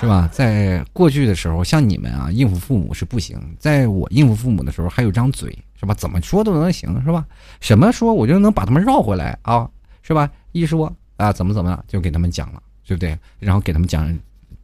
[0.00, 0.28] 是吧？
[0.32, 5.94] 在过去的时候，像你们啊，应付父母是不行；在我应付父母的时候，还有张嘴，是吧？
[5.94, 7.24] 怎么说都能行，是吧？
[7.60, 9.68] 什么说我就能把他们绕回来啊，
[10.02, 10.28] 是吧？
[10.50, 13.16] 一说啊，怎么怎么，就给他们讲了，对不对？
[13.38, 14.12] 然后给他们讲，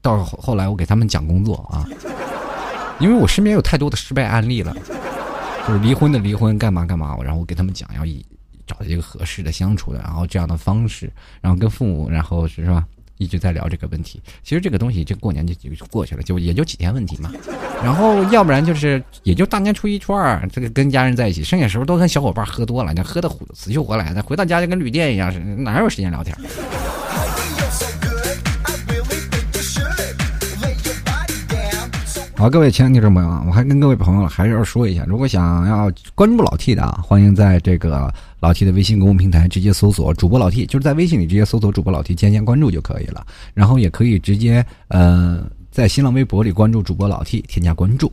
[0.01, 1.87] 到后来我给他们讲工作啊，
[3.03, 4.73] 因为我身边有太多的失败案例了，
[5.67, 8.25] 就是离婚的离婚，干嘛干嘛，然后我给他们讲，要以
[8.65, 12.85] 找一个合适的相处的，然后这样的方式，然后跟父母，然后是吧？
[13.19, 17.31] 一直在聊这个问题，其实这个东西，这过年就就过去了，就也就几天问题嘛。
[17.83, 26.37] 然后要不然就是也就大年初一、初二，这个跟家人在一起，剩下时候都跟小伙伴喝多了，那喝的死去活来的，回到家就跟旅店一样，哪有时间聊天？
[32.43, 43.25] 好，各位亲爱的听众朋友啊，我还跟各位朋友还是要说一下，如果想要关注老 T 的啊，欢迎在这个老 T 的微信公众平台直接搜索主播老 T，就是在微信里直接搜索主播老 T，添加关注就可以了。
[43.55, 48.13] 然后也可以直接呃在新浪微博里关注主播老 T，添加关注。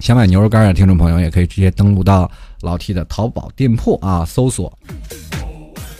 [0.00, 2.28] 想买牛肉干的听众朋友也可以直接登录到
[2.60, 4.76] 老 T 的淘宝店铺啊，搜索。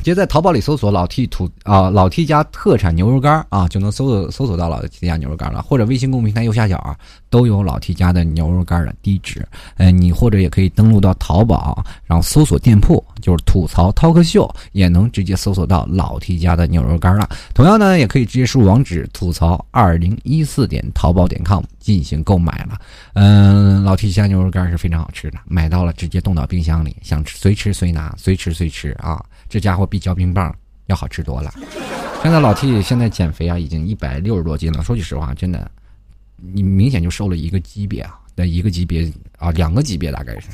[0.07, 5.61] 直接在淘宝里搜索“老 T 土”啊，“老 T 家特产牛肉干”啊，就能搜索搜索到老 T 家牛肉干了。
[5.63, 6.97] 或者微信公众平台右下角啊，
[7.29, 9.45] 都有老 T 家的牛肉干的地址。
[9.79, 17.29] 嗯，你或者也可以登录到淘宝，然后搜索店铺，就是“吐槽 talk 秀”，也能直接搜索到老 T 家的牛肉干了。
[17.53, 22.79] 同样呢，也可以直接输入网址“吐槽二零一四点淘宝点 com” 进行购买了。
[23.15, 29.21] 嗯，老 T 家牛肉干是非常好吃的，买到了直接冻到冰箱里，想吃随吃随拿，随吃随吃啊。
[29.49, 30.55] 这家伙比嚼冰棒
[30.87, 31.53] 要好吃多了。
[32.23, 34.83] 现在老 T 现在减肥啊，已经一百六十多斤了。
[34.83, 35.71] 说句实话，真的，
[36.37, 40.49] 你明显就瘦了一个级别啊，那一个级别啊，两个级别大概是。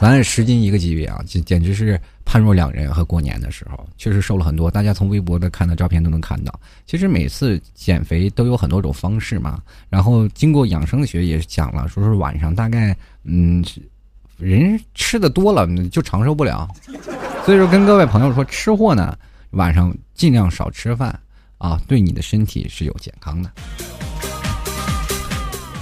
[0.00, 2.92] 咱十斤一个级别啊，简简直是判若两人。
[2.92, 4.68] 和过年的时候，确实瘦了很多。
[4.68, 6.52] 大家从微博的看的照片都能看到。
[6.86, 9.62] 其实每次减肥都有很多种方式嘛。
[9.88, 13.64] 然后经过养生学也讲了，说是晚上大概嗯，
[14.38, 16.68] 人吃的多了就长寿不了。
[17.44, 19.18] 所以说，跟各位朋友说，吃货呢，
[19.50, 21.18] 晚上尽量少吃饭
[21.58, 23.50] 啊，对你的身体是有健康的。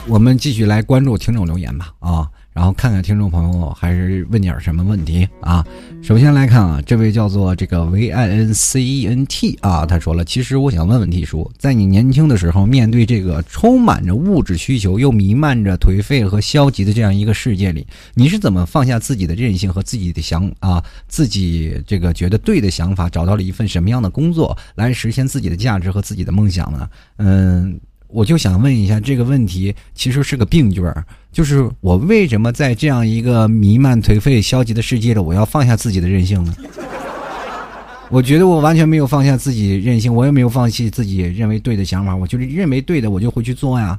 [0.06, 2.30] 我们继续来关注听众留言吧，啊。
[2.52, 5.64] 然后看看听众朋友还是问点什么问题啊？
[6.02, 26.90] 首先来看啊，这位叫做这个 V I N C E N T 啊，他说了，其实我想问问 T 叔，在你年轻的时候，面对这个充满着物质需求又弥漫着颓废和消极的这样一个世界里，你是怎么放下自己的任性和自己的想啊，自己这个觉得对的想法，找到了一份什么样的工作来实现自己的价值和自己的梦想呢？
[27.18, 27.80] 嗯。
[28.12, 36.54] 我就想问一下这个问题，其实是个病句儿，就是我为什么在这样一个弥漫颓废、消极的世界里，我要放下自己的任性呢？
[38.10, 43.98] 我觉得我完全没有放下自己任性，我也没有放弃自己认为对的想法，我就是认为对的，我就会去做呀。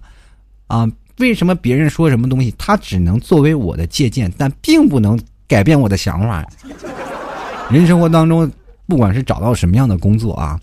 [0.68, 6.46] 啊，为什么别人说什么东西，他只能作为我的借鉴，但并不能改变我的想法？
[7.70, 8.52] 人生活当中，
[8.86, 10.60] 不管是找到什么样的工作啊，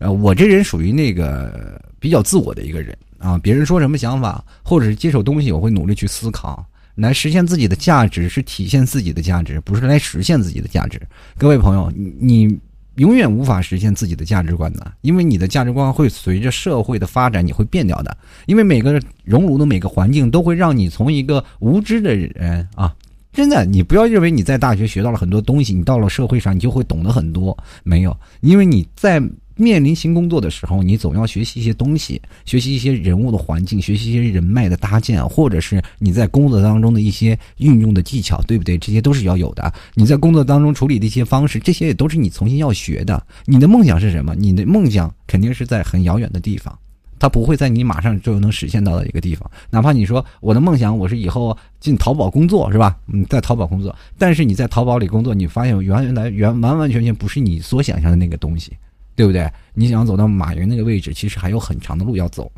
[0.00, 1.80] 呃，我这人属于那个。
[2.00, 10.98] 比较自我的一个人啊，别人说什么想法，或者是接受东西，我会努力去思考，来实现自己的价值，是体现自己的价值，不是来实现自己的价值。
[11.36, 12.58] 各位朋友，你
[12.94, 18.16] 永远无法实现自己的价值观的，因为你的价值观会随着社会的发展你会变掉的。
[18.46, 22.96] 因为每个熔炉的每个环境都会让你从一个无知的人啊，
[23.30, 29.22] 真的，你不要认为你在大学学到了很多东西，你到了社会上你就会懂得很多，没有，因为你在。
[29.60, 38.78] 面临新工作的时候，你总要学习一些东西，学习一些人物的环境，学习一些人脉的搭建，或者是你在工作当中的一些运用的技巧，对不对？
[38.78, 39.70] 这些都是要有的。
[39.94, 43.22] 你在工作当中处理的一些方式，这些也都是你重新要学的。
[43.44, 44.34] 你的梦想是什么？
[44.34, 46.78] 你的梦想肯定是在很遥远的地方，
[47.18, 49.50] 它不会在你马上就能实现到的一个地方。
[49.68, 52.96] 哪怕你说我的梦想，我是以后进淘宝工作，是吧？
[53.12, 58.72] 嗯，在淘宝工作，但是你在淘宝里工作，你发现原原来原完完全全不是你所想象的那个东西。
[59.20, 59.46] 对不对？
[59.74, 62.50] 你想走到马云那个位置，其实还有很长的路要走。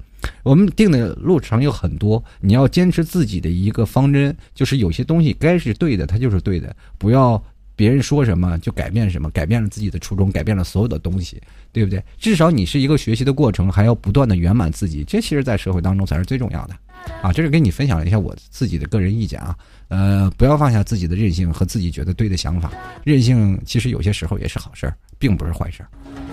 [0.45, 7.43] 我们定的路程有很多，你要坚持自己的一个方针，就是有些东西该是对的，它就是对的，不要
[7.75, 12.01] 别人说什么就改变什么，改变了自己的初衷，改变了所有的东西，对不对？
[12.17, 16.77] 至少你是一个学习的过程，还要不断的圆满自己，这其实，在社会当中才是最重要的。
[17.21, 19.59] 啊，这是跟你分享了一下我自己的个人意见啊。
[19.89, 22.71] 呃，不要放下自己的任性和自己觉得对的想法，
[23.03, 25.89] 任性其实有些时候也是好事儿，并不是坏事儿。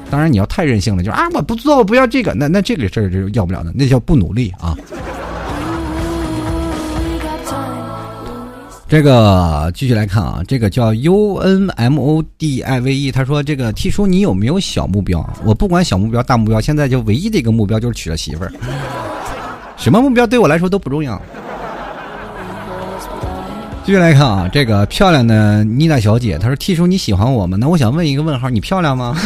[0.09, 4.75] 当然，你要太任性了，就啊，我不做，我不要这个，那那这个事儿就要不了的，那叫不努力啊。
[8.87, 15.23] 这个继续来看啊，这个叫 U N M O D I V E，他说这个 T 叔你有没有小目标？
[15.45, 18.51] 我不管小目标大目标，现在就唯一的一个目标就是娶了媳妇儿，
[19.77, 21.21] 什么目标对我来说都不重要。
[23.89, 29.17] 继续来看啊，这个漂亮的妮娜小姐，她说：“T 叔你喜欢我吗？”那我想问一个问号，你漂亮吗？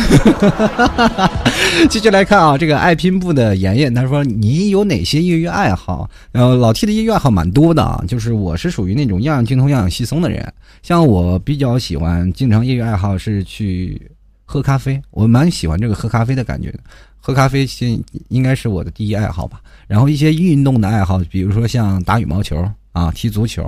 [1.89, 10.53] 继续来看啊，这个爱拼布的妍妍，她说：“你有哪些业余爱好？”呃老 T 的业余爱好蛮多的啊，就是我是属于那种样样精通、样样稀松的人。
[10.81, 14.09] 像我比较喜欢，经常业余爱好是去
[14.45, 16.79] 喝咖啡，我蛮喜欢这个喝咖啡的感觉的。
[17.19, 19.59] 喝咖啡先应该是我的第一爱好吧。
[19.87, 23.61] 然后一些运动的爱好，比如说像打羽毛球啊、踢足球。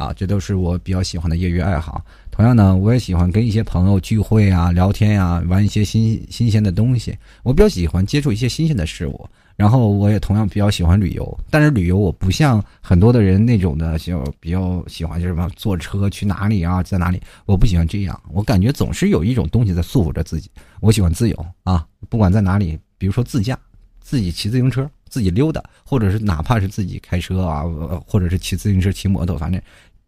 [0.00, 2.02] 啊，这都是我比较喜欢的业余爱好。
[2.30, 7.14] 同样呢，我也喜欢跟一些朋友聚会啊、聊天啊、玩一些新新鲜的东西。
[7.42, 9.28] 我比较喜欢接触一些新鲜的事物。
[9.56, 17.20] 然后我也同样比较喜欢旅游，但是旅游我不像很多的人那种的，就比较喜欢就是什么坐车去哪里啊，在哪里？
[17.44, 20.50] 我不喜欢这样，我感觉总是有一种东西在束缚着自己。
[20.80, 23.58] 我喜欢自由啊，不管在哪里，比如说自驾，
[24.00, 27.64] 自己骑自行车，自己溜达，或者是哪怕是自己开车啊，
[28.06, 29.60] 或者是骑自行车、骑摩托，反正。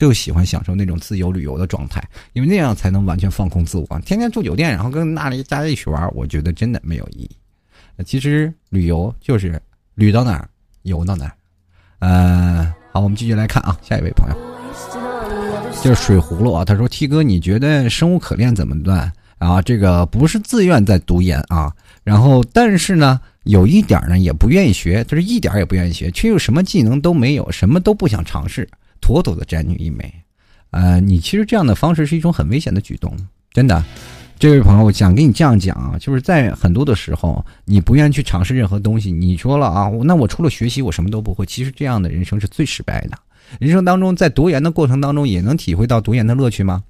[0.03, 3.87] 就喜欢享受那种自由旅游的状态，因为那样才能完全放空自我。
[4.05, 7.31] 天天住酒店，然后跟那里大家一起玩，我觉得真的没有意义。
[8.05, 9.63] 其实旅游就是
[9.95, 10.49] 旅到哪儿
[10.83, 11.33] 游到哪儿。
[12.01, 14.37] 呃，好，我们继续来看啊，下一位朋友
[15.81, 19.63] 就是水葫芦啊，他说：“T 哥，你觉得生无可恋怎么办啊？
[19.63, 28.69] 这个不是自愿在读研啊，然后但是呢，有一点呢也不愿意学，就是一点也不愿意学，却又什么技能都没有，什么都不想尝试。”
[29.03, 30.11] 妥妥的宅女一枚，
[30.71, 33.15] 呃，你其实这样的方式是一种很危险的举动，
[33.53, 33.85] 真的。
[34.39, 41.47] 这位朋友，我想跟你这样讲啊，就是在很多的时候，你不愿意去尝试任何东西，你说了啊，那我除了学习，我什么都不会。
[41.47, 43.19] 其实这样的人生是最失败的。
[43.61, 46.83] 人生当中，在读研的过程当中，也能体会到读研的乐趣吗？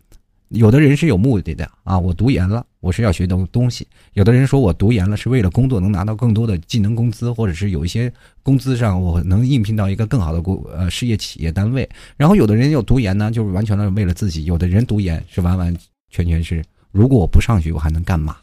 [0.52, 3.86] 有的人是有目的的啊，我读研了，我是要学东东西。
[4.12, 8.12] 有的人说我读研了是为了工作能拿到更多的技能工资，或者是有一些
[8.42, 11.88] 工资上我能应聘到一个更好的工呃事业企业单位。
[12.18, 14.44] 然后有的人又读研呢，就是完全的为了自己。
[14.44, 15.74] 有的人读研是完完
[16.10, 18.36] 全全是，如果我不上学，我还能干嘛？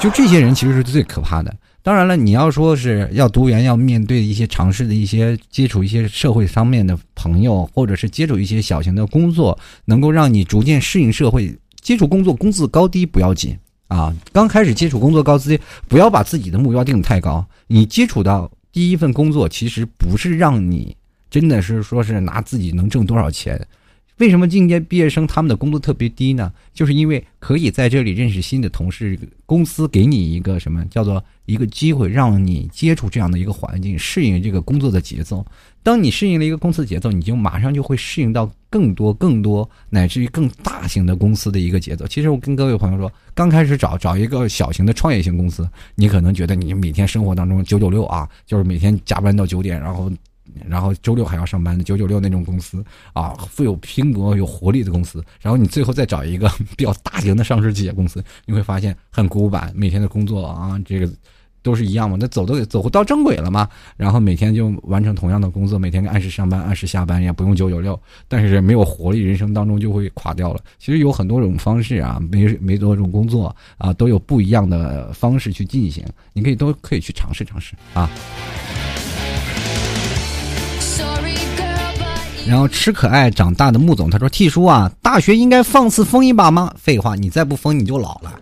[0.00, 1.54] 就这些人其实是最可怕的。
[1.82, 11.58] 当然了，你要说是要读研，要面对一些尝试的一些接触一些社会方面的朋友，或者是接触一些小型的工作，能够让你逐渐适应社会。
[11.80, 17.42] 接触工作工资高低不要紧啊，刚开始接触工作高低，不要把自己的目标定的太高。
[17.68, 20.94] 你接触到第一份工作，其实不是让你
[21.30, 23.58] 真的是说是拿自己能挣多少钱。
[24.20, 26.52] 为什么应届毕业生他们的工资特别低呢？
[26.74, 35.42] 就是因为可以在这里认识新的同事，公司给你一个什么叫做一个机会，让你接触这样的一个环境，适应这个工作的节奏。
[35.82, 42.06] 当你适应了一个公司节奏，你就马上就会适应到更多、更多乃至于更大型的公司的一个节奏。
[42.06, 50.12] 其实我跟各位朋友说，刚开始找找一个小型的创业型公司，你可能觉得你每天生活当中九九六啊，就是每天加班到九点，然后。
[50.68, 55.24] 然后周六还要上班的九九六那种公司啊，富有拼搏、有活力的公司。
[55.40, 61.10] 然后你最后再找一个 比较大型的上市企业公司，你会发现很古板，每天的工作啊，这个
[61.62, 62.16] 都是一样嘛。
[62.18, 63.68] 那走都走到正轨了嘛。
[63.96, 70.60] 然后每天就完成同样的工作，每天按时上班、按时下班，也不用九九六，但是没有活力，人生当中就会垮掉了。
[70.78, 78.10] 其实有很多种方式啊，没没多种工作啊，都有不一样的方式去进行，你可以都可以去尝试尝试啊。
[82.46, 86.72] 然后吃可爱长大的穆总他说：“T 叔啊，大学应该放肆疯一把吗？
[86.76, 88.32] 废话，你再不疯你就老了。”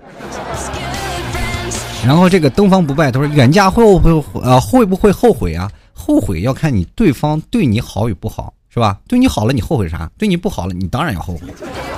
[2.07, 5.71] 然后这个东方不败他说：“远嫁会不会呃会不会后悔啊？
[5.93, 8.99] 后悔要看你对方对你好与不好，是吧？
[9.09, 10.09] 对你好了你后悔啥？
[10.17, 11.49] 对你不好了你当然要后悔。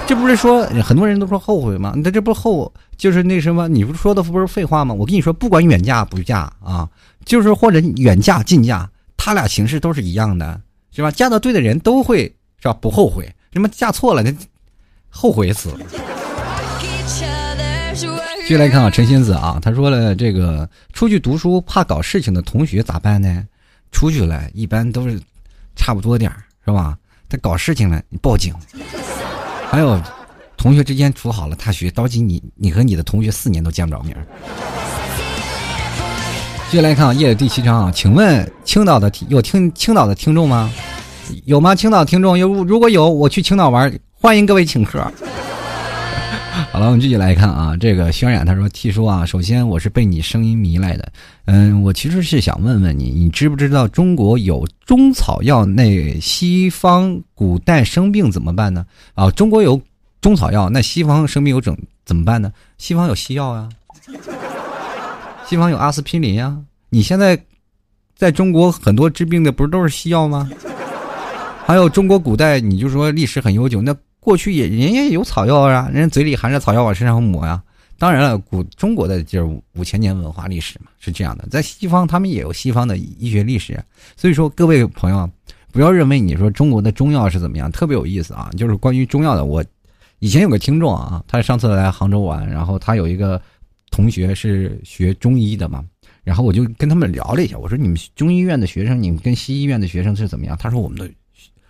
[0.06, 1.92] 这不是说很多人都说后悔吗？
[1.96, 3.68] 那这不是后就是那什么？
[3.68, 4.94] 你不是说的不是废话吗？
[4.94, 6.88] 我跟你说，不管远嫁不嫁啊，
[7.24, 10.58] 就是或者远嫁近嫁，他俩形式都是一样的。”
[10.92, 11.10] 是吧？
[11.10, 12.24] 嫁到对的人都会
[12.60, 12.72] 是吧？
[12.74, 13.32] 不后悔。
[13.52, 14.32] 什么嫁错了，那
[15.08, 15.80] 后悔死了。
[18.42, 23.44] 继续来看啊，陈仙子啊，他说了，这个出去读书怕搞事情的同学咋办呢？
[23.92, 25.20] 出去了，一般都是
[25.76, 26.96] 差不多点儿，是吧？
[27.28, 28.54] 他搞事情了，你报警。
[29.68, 30.00] 还有，
[30.56, 34.16] 同学之间处好了，大学着急你，你和你的同学四年都见不着面。
[36.70, 40.72] 接下来看啊，夜的第七章啊，请问青岛的有听青岛的听众吗？
[41.44, 41.74] 有吗？
[41.74, 45.00] 青岛听众有，如果有，我去青岛玩，欢迎各位请客。
[46.70, 51.12] 好了，我们继续来看啊，这个渲染他说：“T 叔啊，首先我是被你声音迷来的，
[51.46, 55.66] 嗯，我其实是想问问你，你知不知道中国有中草药？
[55.66, 58.86] 那西方古代生病怎么办呢？
[59.16, 59.82] 啊，中国有
[60.20, 62.52] 中草药，那西方生病有怎怎么办呢？
[62.78, 63.68] 西方有西药啊，
[65.50, 66.56] 西方有阿司匹林啊。
[66.90, 67.36] 你现在
[68.14, 70.48] 在中国很多治病的不是都是西药吗？
[71.66, 77.60] 还有中国古代，你就说历史很悠久，那。”过去也人家有草药啊，人家嘴里含着草药往身上抹呀。
[77.98, 81.48] 当然了，古中国的就是五千年文化历史嘛，是这样的。
[81.50, 83.82] 在西方，他们也有西方的医学历史。
[84.18, 85.28] 所以说，各位朋友，
[85.72, 88.50] 不要认为你说中国的中药是怎么样，特别有意思啊。
[88.58, 89.64] 就是关于中药的，我
[90.18, 93.40] 以前有个听众啊，他上次来杭州玩，然后他有一个
[93.90, 95.84] 同学是学中医的嘛，
[96.22, 100.56] 然后我就跟他们聊了一下，我说你们中医院的学生，你们跟西医院的学生是怎么样？
[100.58, 101.10] 他说我们的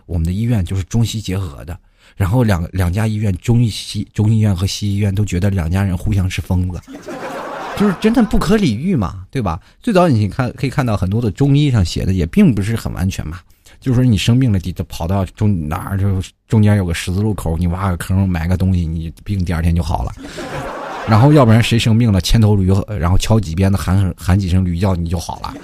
[0.07, 1.79] 我们的医院就是中西结合的。
[2.17, 6.81] 然后两两家医院，中医西中医院和西医院都觉得两家人互相是疯子，
[7.79, 9.61] 就是真的不可理喻嘛，对吧？
[9.81, 13.39] 最早你看可以看到很多的中医上写的也并不是很完全嘛，
[13.81, 20.13] 就是说你生病了，得跑到中哪儿就中间有个十字路口，你挖个坑埋个东西，你病第二天就好了。
[21.09, 25.55] 然后要不然谁生病了，牵头驴，然后敲几鞭子，喊喊几声驴叫，你就好了，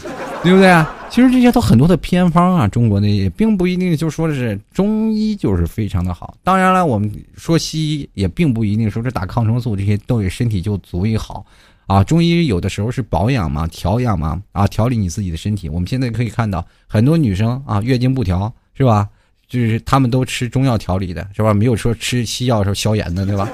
[0.42, 0.92] 对不对啊？
[1.08, 6.34] 其实这些都很多的偏方啊，中国的也并不一定就说的是中医就是非常的好。
[6.42, 11.46] 当然了，我们说西医也并不一定说是打抗生素这些对身体就足以好
[11.86, 12.02] 啊。
[12.02, 15.68] 中医有的时候是保养嘛，调养嘛，啊，调理你自己的身体。
[15.68, 19.08] 我们现在可以看到很多女生啊，月经不调是吧？
[19.48, 21.54] 就是她们都吃中药调理的是吧？
[21.54, 23.48] 没有说吃西药时候消炎的对吧？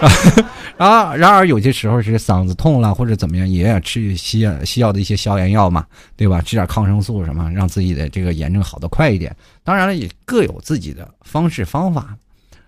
[0.76, 5.86] 啊，然而有些时候是嗓子痛了或者怎么样，也要吃西药西药的一些消炎药嘛，
[6.16, 6.42] 对吧？
[6.42, 9.34] 吃点抗生素什么，让自己的这个炎症好的快一点。
[9.64, 12.14] 当然了，也各有自己的方式方法。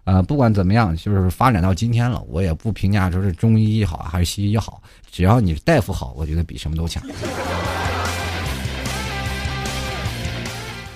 [0.05, 7.03] 啊，不管怎么样，就是发展到今天了，我也不评价说是中医好还是西医好，只要你大夫好，我觉得比什么都强。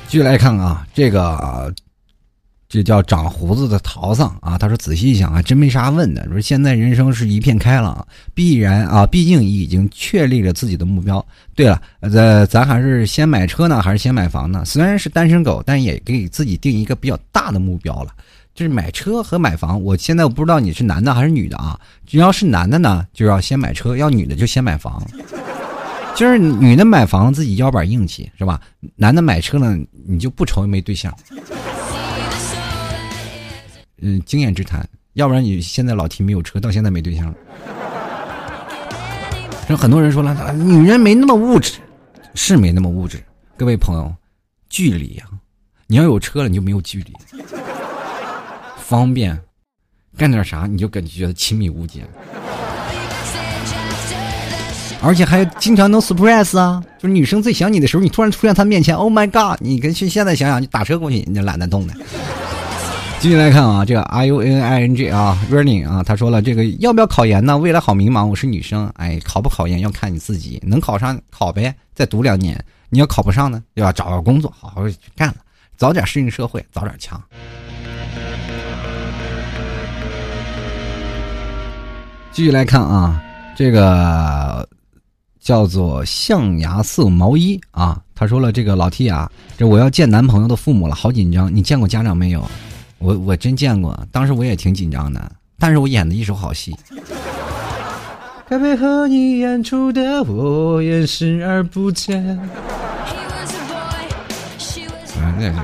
[0.09, 1.75] 继续来看啊，这个。
[2.73, 4.57] 这叫长胡子的陶桑啊！
[4.57, 6.27] 他说：“仔细一想啊，真没啥问的。
[6.31, 11.23] 说现在人生是一片开朗，必然啊，毕竟已经确立了自己的目标。
[11.55, 14.65] 对了，呃，咱还是先买车呢，还是先买房呢？
[14.65, 18.15] 虽然是单身狗，但也给自己定一个比较大的目标了，
[18.55, 19.79] 就是买车和买房。
[19.79, 21.79] 我现在我不知道你是男的还是女的啊？
[22.07, 25.07] 只要是男的呢，就要先买车；要女的就先买房。
[26.17, 28.59] 就是女的买房自己腰板硬气是吧？
[28.97, 31.15] 男的买车呢，你就不愁没对象。”
[34.03, 37.33] 嗯，经验之谈，要不然你现在老提没有车，到现在没对象。
[39.69, 41.75] 有很多人说了，女人没那么物质，
[42.35, 43.23] 是没那么物质。
[43.57, 44.13] 各位朋友，
[44.69, 45.25] 距离呀，
[45.87, 47.13] 你要有车了，你就没有距离，
[48.77, 49.41] 方便，
[50.17, 52.05] 干点啥你就感觉觉得亲密无间，
[55.01, 59.61] 而且还经常能 surprise 啊，就是女生最想你的时候，你突然出现她面前，Oh my god！
[59.61, 61.95] 你跟去现在想想，你打车过去，你懒得动的。
[63.23, 67.57] 继续来看啊，这个 R U N I N G 啊，Running 啊，他说了，这个要不要考研呢？
[67.57, 68.27] 未来好迷茫。
[68.27, 72.61] 我是女生，哎，考不考研要看你自己，能考上考呗，再读两年。
[72.91, 75.37] 你要考不上呢，对吧找个工作，好好去干了，
[75.77, 77.23] 早点适应社会，早点强。
[82.33, 83.23] 继续来看啊，
[83.55, 84.69] 这个
[85.39, 91.55] 叫做象牙色毛衣啊，他说了，这个老 T 啊，这我要见男朋友的父母了，好紧张。
[91.55, 92.45] 你见过家长没有？
[93.03, 96.73] 我我真见过，当时我也挺紧张的，但是我演的一手好戏。
[98.49, 102.25] 该配合你演出的我也视而不见。
[105.19, 105.55] 啊，那是，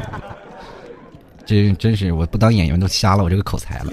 [1.47, 3.93] 这真是我不当演员都瞎了我这个口才了。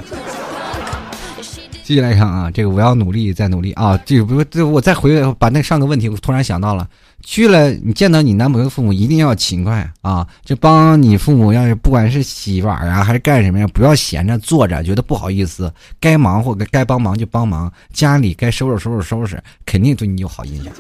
[1.86, 3.96] 继续来看啊，这个我要努力再努力啊！
[4.04, 6.90] 这个不，这我再回把那上个问题，我突然想到了。
[7.24, 10.28] 去了，你见到你男朋友父母一定要勤快啊！
[10.44, 20.74] 就帮你父母要是不管是洗碗啊还是干什么呀，不要闲着坐着，觉得不好意思，该忙活该帮忙就帮忙，家里该收拾收拾收拾，肯定对你有好印象。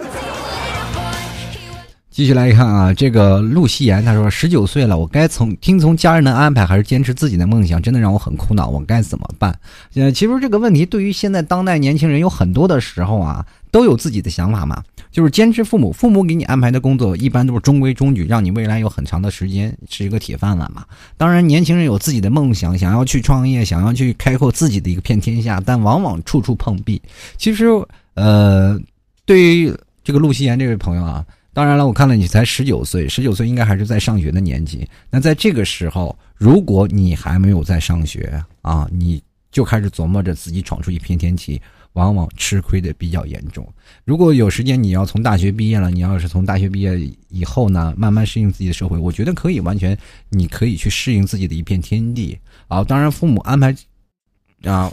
[2.15, 7.81] 继续来看啊，这个陆夕颜他说：“十九岁了，我该从听从家人的安排，还是坚持自己的梦想？
[7.81, 9.53] 真的让我很苦恼，我该怎么办？”
[9.95, 14.81] 呃，其实这个问题对于现在当代年轻人有很多的时候啊，都有自己的想法嘛。
[15.11, 20.85] 就是坚持父母父母给你安排的工作，一般都是中规中矩，让你未来有很长的时间是一个铁饭碗嘛。
[21.17, 27.01] 当然，年轻人有自己的梦想，想要去创业，想要去开阔自己的一个片天下，但往往处处碰壁。
[27.35, 27.65] 其实，
[28.13, 28.79] 呃，
[29.25, 31.21] 对于这个陆夕颜这位朋友啊。
[31.55, 34.85] 当然了，我看了你才十九岁，十九岁应该还是在上学的年纪。
[35.09, 41.61] 那在这个时候，如果你还没有在上学啊，你就开始琢磨着自己闯出一片天地，
[41.93, 43.65] 往往吃亏的比较严重。
[44.03, 46.99] 如果有时间，你要从大学毕业了，你要是从大学毕业
[47.29, 49.97] 以后呢，慢慢适应自己的社会，我觉得可以完全，
[50.27, 52.37] 你可以去适应自己的一片天地
[52.67, 52.83] 啊。
[52.83, 53.73] 当然，父母安排
[54.65, 54.91] 啊，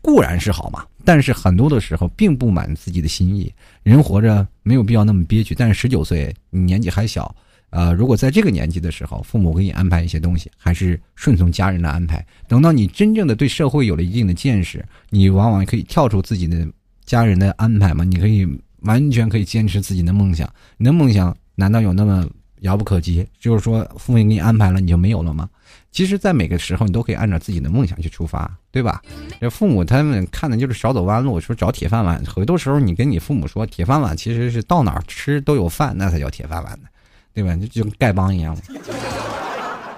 [0.00, 3.52] 固然是好嘛，但是很多的时候并不满自己的心意。
[3.82, 7.34] 人活着没有必要那么憋屈，但是十九岁，你年纪还小。
[7.70, 12.24] 呃，如果在这个年纪的时候，父母给你安排一些东西，还是顺从家人的安排。
[12.46, 16.64] 等到你真正的对社会有了一定的见识，你往往可以跳出自己的
[17.04, 18.04] 家人的安排嘛？
[18.04, 18.46] 你可以
[18.82, 20.48] 完全可以坚持自己的梦想。
[20.76, 22.24] 你的梦想难道有那么
[22.60, 23.26] 遥不可及？
[23.40, 25.50] 就是说，父母给你安排了，你就没有了吗？
[25.92, 29.02] 其实，在每个时候，你都可以按照自己的梦想去出发，对吧？
[29.40, 32.22] 这父母他们看的就是少走弯路，说找铁饭碗。
[32.24, 36.88] 很多时候，你跟你父母说，铁饭碗其实是到哪儿吃都有饭，那才叫铁饭碗呢。
[37.32, 37.54] 对吧？
[37.56, 38.56] 就就跟丐帮一样，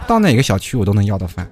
[0.06, 1.48] 到哪个小区我都能要到饭。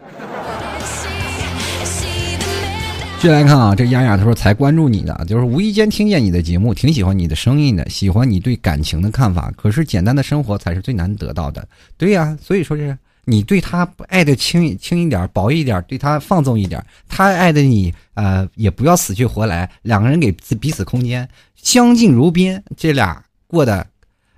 [3.16, 9.52] 继续来看啊，这丫丫他说才关注你的，就是无意间听见你的节目，挺喜欢你的声音的，喜欢你对感情的看法。
[9.56, 11.66] 可是简单的生活才是最难得到的。
[11.98, 23.86] 对呀，所以说是你对他爱的轻轻一点，薄一点，对他放纵一点，他爱的你呃也不要死去活来，两个人给彼此空间，相敬如宾，这俩过得，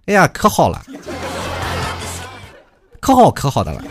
[0.06, 0.84] 哎呀可好了。
[3.00, 3.84] 可好可好的了。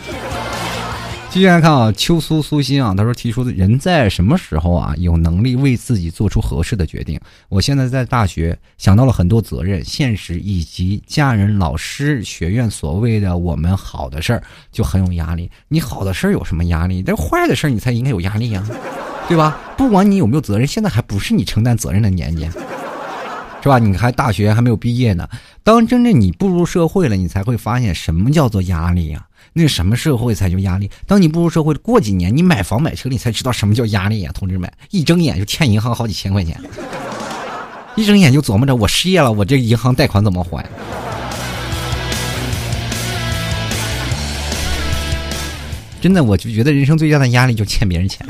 [1.32, 7.18] 继续来看啊，秋苏苏心啊，他说提出的人在什么时候啊有能力为自己做出合适的决定？
[7.48, 15.50] 我现在在大学，想到了很多责任、现实以及家人、老师、学院所谓的我们好的事儿，就很有压力。
[15.68, 17.02] 你好的事儿有什么压力？
[17.02, 18.62] 但坏的事儿你才应该有压力呀，
[19.26, 19.58] 对吧？
[19.74, 22.46] 不管你有没有责任，现在还不是你承担责任的年纪。
[23.62, 23.78] 是吧？
[23.78, 25.26] 你还大学还没有毕业呢。
[25.62, 29.24] 当真正你步入社会了，你才会发现什么叫做压力呀？
[29.54, 30.90] 那什么社会才叫压力？
[31.06, 34.72] 当你步入社会过几年，你买房买车，你才知道什么叫压力呀，同志们！
[34.90, 36.58] 一睁眼就欠银行好几千块钱，
[37.94, 40.64] 一睁眼就琢磨着我失业了，我这银行贷款怎么还？
[46.00, 48.26] 真的，我就觉得人生最大的压力就欠别人钱。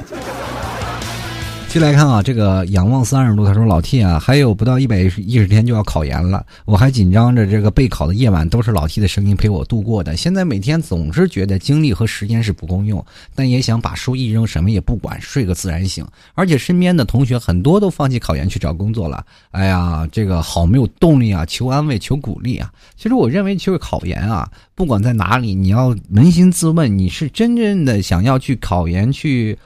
[1.72, 7.46] 继续来看啊，这个仰望三十度，他说：“老 T 啊，还有不到一百一十天就要考研了，我还紧张着。
[7.46, 10.14] 这个备考的夜晚都是老 T 的声音陪我度过的。
[10.14, 13.02] 现在每天总是觉得精力和时间是不够用，
[13.34, 16.06] 但也想把书一扔，什么也不管，睡个自然醒。
[16.34, 19.24] 而且身边的同学很多都放弃考研去找工作了。
[19.52, 21.46] 哎呀，这个好没有动力啊！
[21.46, 22.70] 求安慰，求鼓励啊！
[22.98, 29.56] 其实我认为，就是考研啊，不管在哪里，你要扪心自问，你是真正的想要去考研去。”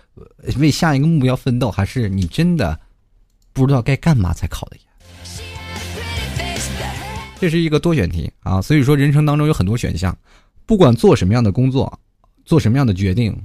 [0.58, 2.78] 为下一个目标奋斗，还是你真的
[3.52, 4.86] 不知道该干嘛才考的研？
[7.38, 10.16] 这是一个多选题啊，所以说人生当中有很多选项，
[10.64, 12.00] 不管做什么样的工作，
[12.44, 13.36] 做什么样的决定，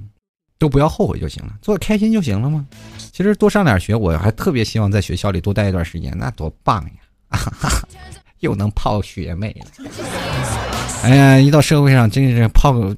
[0.58, 2.66] 都不要后悔就行了，做开心就行了吗？
[3.12, 6.92] 其实多上点学，我还特别希望在学校里多待一段时间，那多棒呀！
[7.28, 7.88] 哈 哈
[8.40, 9.66] 又能泡学妹了。
[11.04, 12.96] 哎呀，一到社会上，真是泡个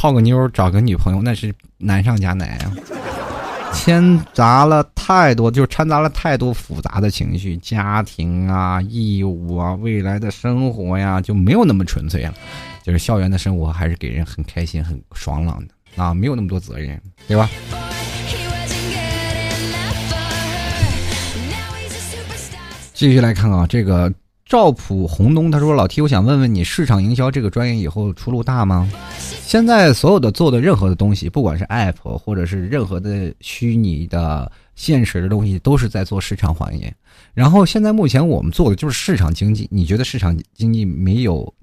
[0.00, 2.72] 泡个妞，找个女朋友，那是难上加难啊。
[3.74, 12.32] 掺杂了太多，就掺杂了太多复杂的情绪，家庭啊、义务啊、未来的生活呀，就没有那么纯粹了。
[12.82, 16.98] 就是校园的生活还是给人很开心、很爽朗的啊，没有那么多责任，
[17.28, 17.50] 对吧？
[22.94, 24.10] 继续来看啊，这个。
[24.50, 28.90] 赵普红东他说：“老 T，我想问问你，市场营销这个专业以后出路大吗？
[29.46, 36.92] 现在所有的做的任何的东西，不管是 App 或者是任何的虚拟的、现实的东西，都是在做市场行业。
[37.32, 41.54] 然后现在目前我们做的就是市场经济，你觉得市场经济没有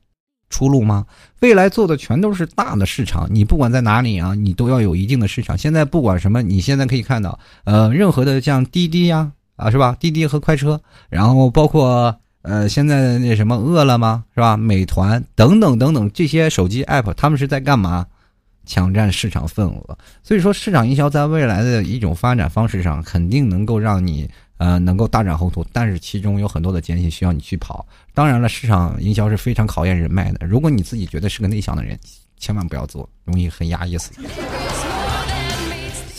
[0.49, 1.05] 出路吗？
[1.41, 5.57] 未来做的全都是大的市场，你不管在哪里啊，你都要有一定的市场。
[5.57, 9.97] 现在不管什么，你现在可以看到，呃，任何的像滴滴呀，啊，是吧？
[9.99, 10.79] 滴滴和快车，
[11.09, 14.55] 然后包括。”呃，现在那什么饿了么是吧？
[14.55, 18.05] 美团等等等等这些手机 app，他们是在干嘛？
[18.65, 19.97] 抢占市场份额。
[20.23, 25.65] 所以说，市场营销在未来的一种发展方式上，肯定能够让你呃能够大展宏图。
[25.71, 27.85] 但是其中有很多的艰辛需要你去跑。
[28.13, 30.45] 当然了，市场营销是非常考验人脉的。
[30.45, 31.97] 如果你自己觉得是个内向的人，
[32.37, 34.11] 千万不要做，容易很压抑死。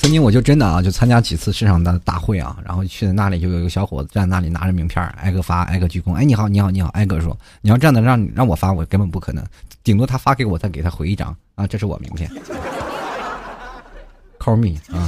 [0.09, 6.15] 曾经我就真的啊，就参加几次市场的大会啊，然后去的那里就有一个小伙子站在那里拿着名片，挨个发，挨个鞠躬。
[6.15, 7.37] 哎，你好，你好，你好，挨个说。
[7.61, 9.45] 你要这样的让让我发，我根本不可能，
[9.85, 12.27] 顶多他发给我，再给他回一张啊，这是我名片。
[14.41, 15.07] Call me 啊。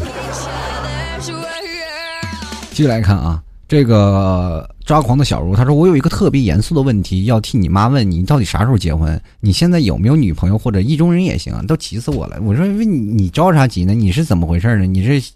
[2.73, 3.43] 继续来看啊。
[3.71, 9.23] 这个抓狂的小茹，他说：“我有一个特别严肃的问题要替你妈问你，你到底啥时候结婚？
[9.39, 11.65] 你现在有没有女朋友或者意中人也行？
[11.69, 12.37] 都急死我了！
[12.43, 13.95] 我说，你你着啥急呢？
[13.95, 14.87] 你是怎么回事呢？
[14.87, 15.33] 你是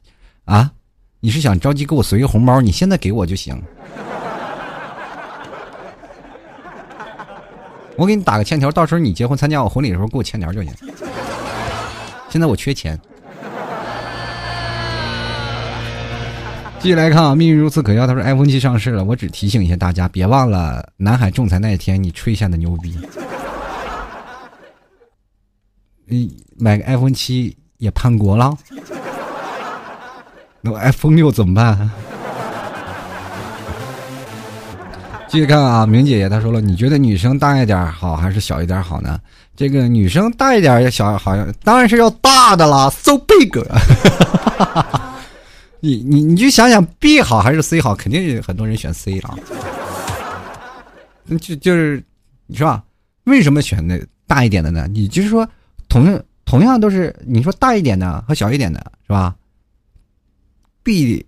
[0.47, 0.68] 啊？
[1.20, 2.61] 你是想着急给我随个红包？
[2.61, 3.57] 你现在给我就行。
[7.95, 10.72] 我给你打个欠条，到时候你结婚参加我婚礼的时候给我欠条就行。
[12.28, 12.99] 现在我缺钱。
[16.85, 18.07] 继续来看啊，命运如此可笑。
[18.07, 22.95] 他说：“iPhone 七上市了，我只提醒一下大家，别忘了南海仲裁那一天你吹下的牛逼。
[26.05, 28.55] 你 买个 iPhone 七也叛国了？
[30.61, 31.89] 那我 iPhone 六怎么办？”
[35.26, 39.18] 继续看啊，明姐姐她说了，你觉得女生大一点好还是小一点好呢？
[39.57, 43.59] 这个女生大一点小好像当然是要大的啦，so big。
[45.85, 49.39] 你你你就想想 B 好还是 C 好，肯定很多人选 C 了。
[51.39, 52.03] 就就是
[52.47, 52.82] 你说啊
[53.24, 54.87] 为什么选那大一点的呢？
[54.91, 55.47] 你就是说
[55.89, 59.35] 同样同样都是你说大一点的和小一点的是吧
[60.82, 61.24] ？B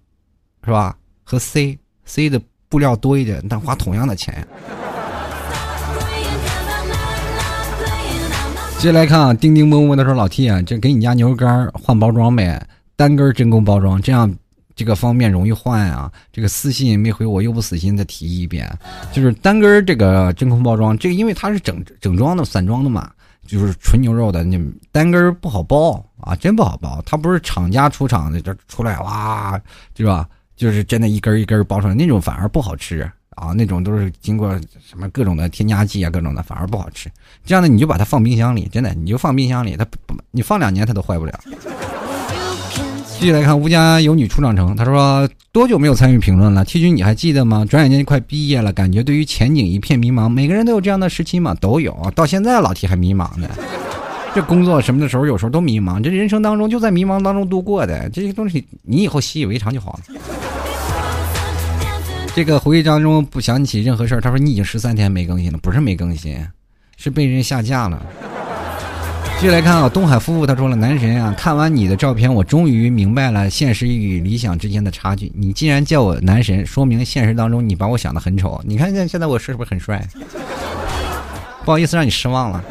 [0.64, 0.96] 是吧？
[1.22, 2.40] 和 C C 的。
[2.68, 4.44] 布料多一点，但花同样的钱。
[8.80, 12.60] 接下来看啊，叮叮嗡嗡的说：“老 T 啊，这给你家牛肉干换包装呗，
[12.96, 14.28] 单根真空包装，这样
[14.76, 16.12] 这个方便容易换啊。
[16.32, 18.70] 这个私信没回我，又不死心，再提一遍，
[19.12, 23.10] 就是单根这个真空包装，这个因为它是整整装的、散装的嘛，
[23.44, 27.02] 就是纯牛肉的，你单根不好包啊，真不好包。
[27.04, 29.60] 它不是厂家出厂的，这出来哇，
[29.92, 33.02] 对吧？”就是真的一根一根包出来那种反而不好吃
[33.34, 37.10] 啊，那种都是经过什么各种的添加剂啊，各种的反而不好吃。
[37.44, 39.86] 这样的你就把它放冰箱里，真的你就放冰箱里，它
[40.30, 41.38] 你放两年它都坏不了。
[43.18, 47.64] 继续来看，吴家有女初长成，他说多久没有参与评论了？T 君你还记得吗？
[47.64, 50.28] 转眼间就快毕业了，感觉对于前景一片迷茫。
[50.28, 51.96] 每个人都有这样的时期嘛，都有。
[52.14, 53.48] 到现在老 T 还迷茫呢。
[54.34, 56.00] 这工作什么的时候，有时候都迷茫。
[56.02, 60.00] 这人生当中就在迷茫当中度过的，这些东西你以后习以为常就好了。
[62.34, 64.20] 这个回忆当中不想起任何事儿。
[64.20, 66.36] 他说你已经十三天没更新了，不是没更新，
[66.98, 68.04] 是被人下架了。
[69.38, 75.30] 继续来看啊，东海夫妇他说了，男神啊，看完你的照片，我终于明白了现实与理想之间的差距。
[75.34, 78.58] 你既然叫我男神，说明现实当中你把我想的很丑。
[78.64, 80.02] 你看现现在我是不是很帅？
[81.66, 82.64] 不好意思让你失望了。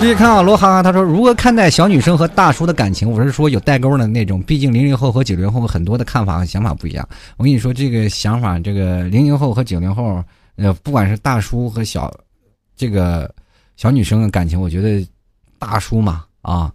[0.00, 3.10] 继续看啊，罗哈哈他说：“如何看待小女生和大叔的感情？
[3.10, 4.42] 我是说有代沟的那种。
[4.42, 7.08] 毕竟零零后和九零后很多的看法和想法不一样。
[7.36, 10.22] 我跟你说，这个想法，这个零零后和九零后，
[10.56, 12.12] 呃，不管是大叔和小，
[12.76, 13.32] 这个
[13.76, 15.06] 小女生的感情，我觉得
[15.66, 16.72] 大叔嘛，啊，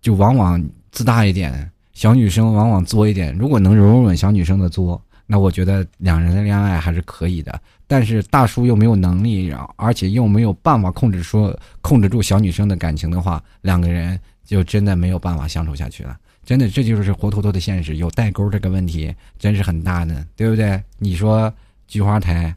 [0.00, 3.36] 就往往自大一点，小女生往往作一点。
[3.36, 16.14] 如果能容忍小女生的作。”那我觉得两人的恋爱还是可以的，但是大叔又没有能力，而且又没有办法控制说控制住小女生的感情的话，两个人就真的没有办法相处下去了。
[16.44, 17.96] 真的，这就是活脱脱的现实。
[17.96, 20.78] 有代沟这个问题真是很大的，对不对？
[20.98, 21.50] 你说
[21.88, 22.54] 菊花台，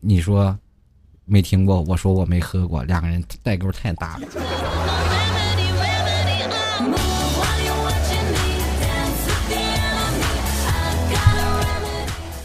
[0.00, 0.54] 你说
[1.26, 4.26] 没听过，我说我没喝过，两个人代沟太大了。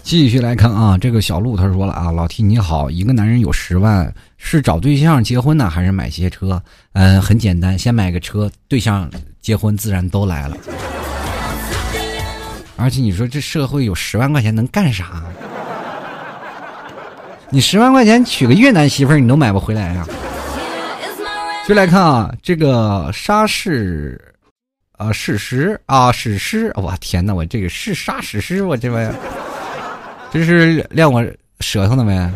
[0.02, 6.60] 继续来看啊，这个小鹿他说了啊，老 T 你好，一个男人有十万，是找对象结婚呢，还是买些车？
[6.94, 9.08] 嗯，很简单，先买个车，对象
[9.40, 10.58] 结婚自然都来了。
[12.76, 15.24] 而且你说这社会有十万块钱能干啥？
[17.52, 20.06] 你十万块钱娶个越南媳妇儿，你都买不回来呀。
[21.68, 24.20] 就来看啊，这个沙士，
[24.98, 29.14] 啊，史诗啊，史诗，我天哪，我这个是沙史诗，我这玩意儿。
[30.32, 31.24] 这是练我
[31.60, 32.32] 舌头的没？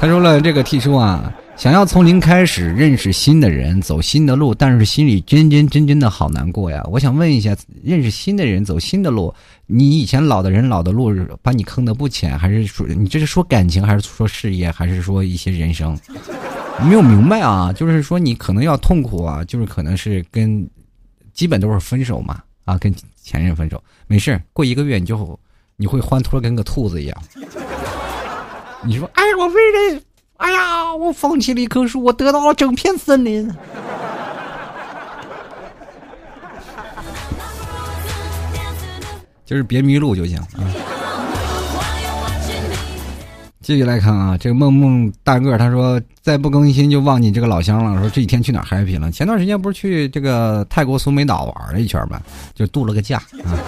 [0.00, 6.82] 他说了，这个替叔啊，想要从零开始认识新的人，走新的路，但是心里真真真真的好难过呀。
[6.90, 7.54] 我想问一下，
[7.84, 9.34] 认识新的人，走新的路，
[9.66, 15.94] 你以前老的人老的路把你坑的不浅，还是说你这是说感情，还是说事业，还是说一些人生？
[16.88, 20.66] 没有明白啊，就是说你可能要痛苦啊，就是可能是跟
[21.34, 22.90] 基本都是分手嘛啊，跟
[23.22, 25.38] 前任分手，没事过一个月你就。
[25.76, 27.22] 你会欢脱跟个兔子一样。
[28.84, 30.02] 你说：“哎，我为人，
[30.40, 33.46] 哎呀，我放弃了一棵树，我得到了整片森林。
[39.44, 40.64] ”就是别迷路就行啊。
[43.60, 49.10] 继续来看啊，这个梦梦大个他说：“再不更新就忘记这个老乡了。”说这几天去哪 happy 了？
[49.10, 52.18] 前段时间不是去这个泰国苏梅岛玩了一圈吗？
[52.54, 53.58] 就度了个假啊。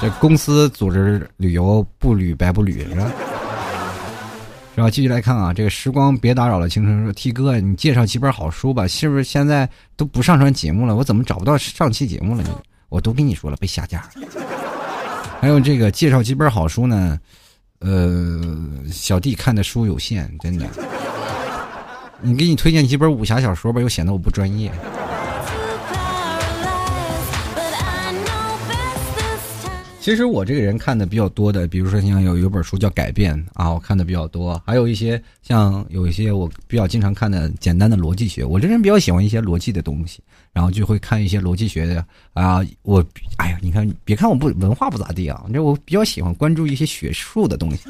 [0.00, 3.12] 这公司组织旅游不旅白不旅是吧？
[4.74, 4.90] 是吧？
[4.90, 8.86] 继续来看啊，这个时光别打扰了青春说，T 哥，你介绍几本好书吧？
[8.88, 10.96] 是不是现在都不上传节目了？
[10.96, 12.44] 我怎么找不到上期节目了？
[12.88, 14.08] 我都跟你说了被下架。
[15.40, 17.18] 还有这个介绍几本好书呢，
[17.80, 18.40] 呃，
[18.90, 20.66] 小弟看的书有限，真的。
[22.20, 24.72] 你给你推荐几本武侠小说吧，又显得我不专业。
[30.02, 34.60] 其实我这个人看的比较多的，比如说像有有本书叫《改变》啊，我看的比较多。
[34.66, 40.20] 还有一些像有一些我比较经常看的简单的逻辑学，我这人比较喜欢一些逻辑的东西，
[40.52, 42.60] 然后就会看一些逻辑学的啊。
[42.82, 43.04] 我
[43.36, 47.88] 哎呀，你看，别看我不文化不咋地啊，这我比较喜欢关注一些学术的东西。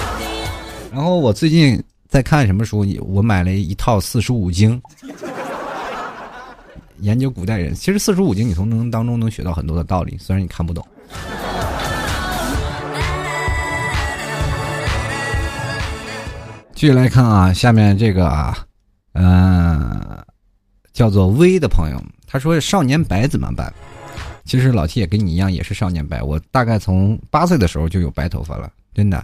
[0.90, 2.86] 然后我最近在看什么书？
[3.02, 4.80] 我买了一套四书五经，
[7.00, 7.74] 研究古代人。
[7.74, 10.82] 其实四书五经你从能当中能学到很多的道理，虽然你看不懂。
[16.74, 18.56] 继续来看啊，下面这个啊，
[19.14, 20.24] 嗯，
[20.92, 23.72] 叫做微的朋友，他说：“少年白怎么办？”
[24.46, 26.22] 其实老 T 也跟你一样，也是少年白。
[26.22, 29.22] 我大概从八岁的时候就有白头发了，真的。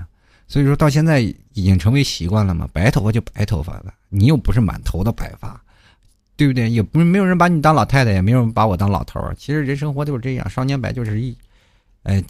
[0.49, 3.95] 所以说到现在已经成为习惯了嘛，白头发就白头发了。
[4.09, 5.59] 你又不是满头的白发，
[6.37, 6.69] 对不对？
[6.69, 9.35] 也不是没有人把你当老太太，也没有人把我当老头儿。
[9.39, 11.35] 其实人生活就是这样，少年白就是一，
[12.05, 12.23] 哎，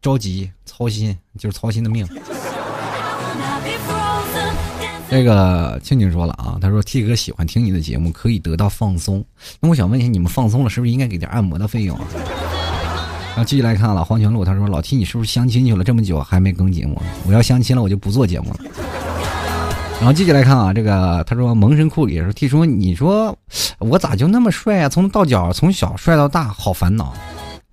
[0.00, 2.06] 着急操心，就是操心的命。
[5.08, 9.24] 这个庆庆说了啊，他说 T 哥喜欢听你的节目，可以得到放松。
[9.60, 12.04] 那我想问一下，你们放松了，是不是应该给点按摩的费用啊？
[13.28, 17.00] 然后继续来看了黄泉路，他说老 T 你是不是相亲去了这么久还没更节目？
[17.26, 18.60] 我要相亲了，我就不做节目了。
[19.98, 23.36] 然后继续来看啊，这个他说萌神库里说 T 说你说
[23.78, 24.88] 我咋就那么帅啊？
[24.88, 27.14] 从头到脚从小帅到大，好烦恼。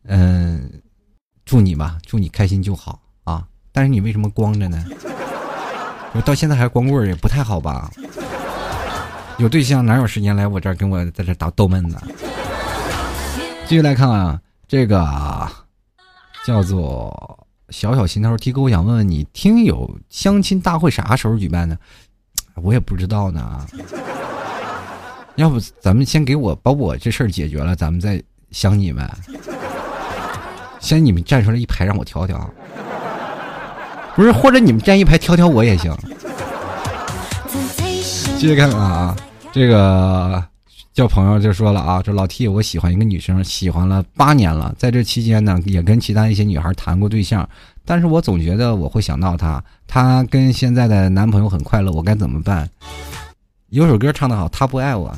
[0.05, 0.69] 嗯，
[1.51, 3.45] 祝你吧，祝你开心就好啊。
[3.73, 4.85] 但是你为什么光着呢？
[6.13, 7.91] 我到现在还光棍也不太好吧？
[9.37, 11.97] 有对象哪有时间来我这儿跟我在这打逗闷子？
[13.67, 15.05] 继续来看啊，这个
[16.45, 21.77] 叫做小小心头提哥，我想问问你，听友相亲大会啥时候举办呢？
[22.55, 23.67] 我也不知道呢。
[25.35, 29.05] 要不咱们先给我把我这事儿解决了，咱们再想你们。
[30.81, 32.37] 先你们站出来一排让我挑挑。
[34.13, 35.95] 不是，或者你们站一排挑挑我也行。
[38.37, 39.15] 接着看看啊，
[39.53, 40.43] 这个
[40.93, 47.47] 叫朋友就说了啊，这老 T 我喜欢一个女生，喜欢了八年了，在这期间呢，也跟其他一些女孩谈过对象，
[47.85, 52.67] 但是我总觉得我会想到她，她跟现在的男朋友很快乐，我该怎么办？
[53.69, 55.15] 有首歌唱得好，他不爱我。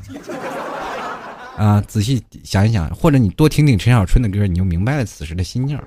[1.57, 5.83] 啊，仔细想一想，或者你多听听陈小春的歌，你就明白了此时的心境了。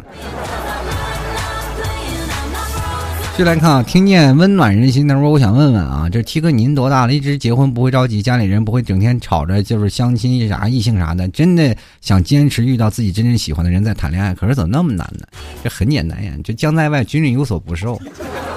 [3.36, 5.06] 就来看啊，听见温暖人心。
[5.06, 7.12] 他说：“我想问问啊，这七哥您多大了？
[7.12, 11.28] 一直结婚不会着急，家里人不会整天吵着，就是相亲啥异性啥的。
[11.28, 15.26] 真的想坚持遇到自己真正喜欢的人再谈恋爱，可是怎么那么难呢？
[15.62, 18.00] 这很简单呀，就将在外，军人有所不受。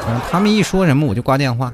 [0.07, 1.73] 嗯他们一说什么我就挂电话。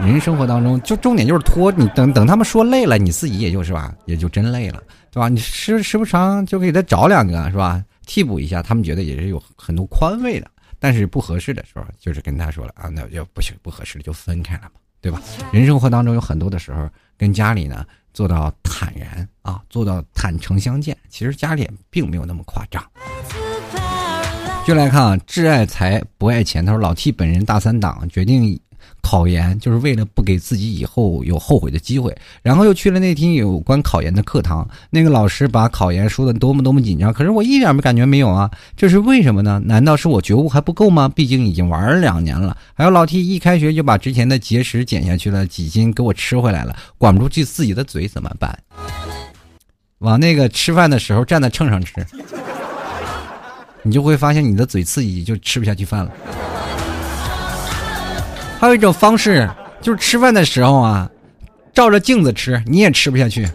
[0.00, 5.28] 人生活当中就重点就是拖，你等等他们说累了，你自己也就是吧，也就真累了，对吧？
[5.28, 15.20] 你时时不常就给他找两个是吧，替补一下，他们觉得也是有很多宽慰的。”但是不合适的时候，就是跟他说了啊，那就不行，不合适了就分开了嘛，对吧？
[15.50, 22.84] 人生活当中有很多的时候，跟家里呢做到坦然啊，做到坦诚相见，其实家里并没有那么夸张。
[24.66, 26.64] 就来看啊，挚爱财不爱钱。
[26.64, 28.60] 他说老 T 本人大三党决定。
[29.06, 34.68] 考研就是为了不给自己以后有后悔的机会，然后又去了那天有关考研的课堂。
[34.90, 39.62] 那个老师把考研说的多么多么紧张，可是我一点没感觉没有啊，这是为什么呢？
[39.64, 41.08] 难道是我觉悟还不够吗？
[41.08, 42.56] 毕竟已经玩了两年了。
[42.74, 48.58] 还有老 T 一开学就把之前的节食减下去了几斤，给我吃回来了，管不住自己的嘴怎么办？
[49.98, 52.04] 往那个吃饭的时候站在秤上吃，
[53.84, 56.10] 你就会发现你的嘴刺激就吃不下去饭了。
[58.66, 59.48] 还有一种方式，
[59.80, 61.08] 就是吃饭的时候啊，
[61.72, 63.48] 照着镜子吃，你也吃不下去。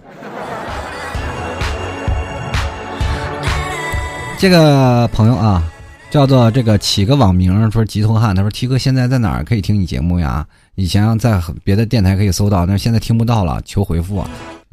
[4.39, 5.70] 这个朋友啊，
[6.09, 10.47] 叫做这个起个网名说吉托汉，他说 T 哥现在在哪儿可以听你节目呀？
[10.76, 14.26] 以前在别的电台可以搜到，但是现在听不到了，求回复。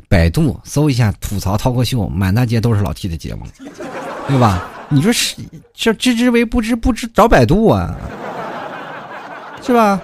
[0.09, 3.43] 百度搜一下吐槽涛哥秀，满大街都是老 T 的节目，
[4.29, 4.69] 对吧？
[4.89, 5.35] 你说是
[5.75, 7.97] 这知之为不知，不知找百度啊，
[9.67, 10.01] 是吧？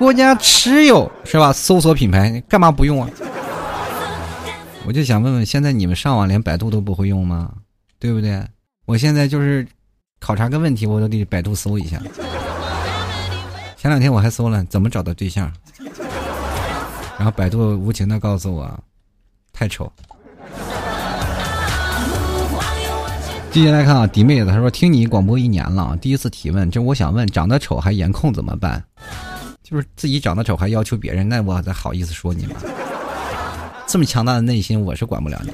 [0.00, 1.52] 国家持有是吧？
[1.52, 3.10] 搜索品牌干嘛不用啊？
[4.86, 7.52] 我就想问问，现在你们上网连百度都不会用吗？
[7.98, 8.42] 对不对？
[8.86, 9.68] 我现在就是
[10.18, 12.00] 考察个问题，我都得百度搜一下。
[13.76, 15.52] 前两天我还搜了怎么找到对象，
[17.18, 18.82] 然后百度无情的告诉我，
[19.52, 19.92] 太丑。
[23.50, 28.82] 继续来看啊，迪妹子她说听你广播一年了，第一次提问，就我想问，长得丑还颜控怎么办？
[29.70, 32.54] 就是自己长得丑还要求别人，那我再好意思说你吗？
[33.86, 35.52] 这么强大的内心，我是管不了你。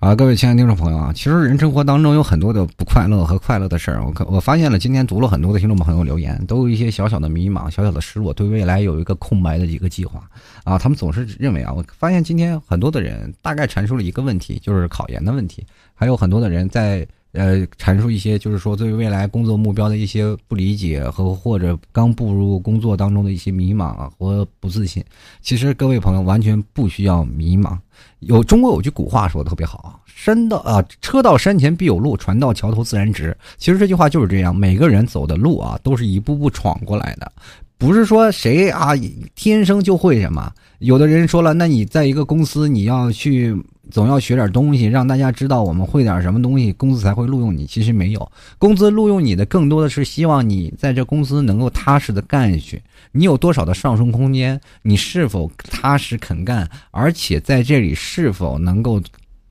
[0.00, 4.00] 好，各位亲爱的听众朋友啊，其实人生活当中有很多的不快乐和快乐的事儿。
[4.04, 10.22] 我我发现了，今天读了很多的听众朋友留言，都有一些小小的迷茫、小小的失落，对未来有一个空白的一个计划
[10.62, 10.78] 啊。
[10.78, 15.66] 他们总是认为啊，我发现今天很多的人大概阐述了一个问题，就是考研的问题，
[15.98, 17.06] 还有很多的人在。
[17.32, 25.04] 呃，阐述一些就是说对未来工作目标的一些不理解和或者刚步入工作当中的一些迷茫啊和不自信。
[25.42, 27.76] 其实各位朋友完全不需要迷茫。
[28.20, 33.36] 有中国有句古话说的特别好啊山到啊，车到山前必有路，船到桥头自然直。
[33.58, 37.30] 其实这句话就是这样，每个人走的路啊，都是一步步闯过来的，
[37.76, 38.92] 不是说谁啊
[39.34, 40.50] 天生就会什么。
[40.78, 43.54] 有的人说了，那你在一个公司，你要去。
[43.90, 47.66] 总要学点东西，让大家知道我们会点什么东西，公司才会录用你。
[47.66, 52.82] 其实没有，公司录用你的更多的是希望你在这公司能够踏实的干下去。
[53.12, 54.60] 你有多少的上升空间？
[54.82, 56.68] 你是否踏实肯干？
[56.90, 59.02] 而且在这里是否能够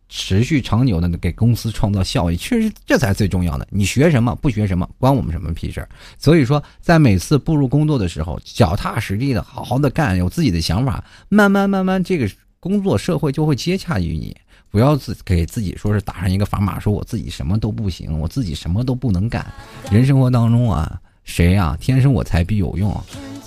[0.09, 2.38] 持续长久的给公司创造效益？
[2.38, 3.67] 确实，这才最重要的。
[3.71, 5.89] 你学什么，不学什么，关我们什么屁事儿？
[6.17, 12.29] 所以说，在每次步入工作的时候，脚踏实地的好好的干，有自己的想法，慢慢慢慢这个。
[12.59, 14.35] 工作社会就会接洽于你，
[14.69, 19.45] 不要自给自己说是打上一个砝码，说我自己什么都不行，我自己什么都不能干。
[19.91, 22.91] 人生活当中啊，谁啊，天生我材必有用，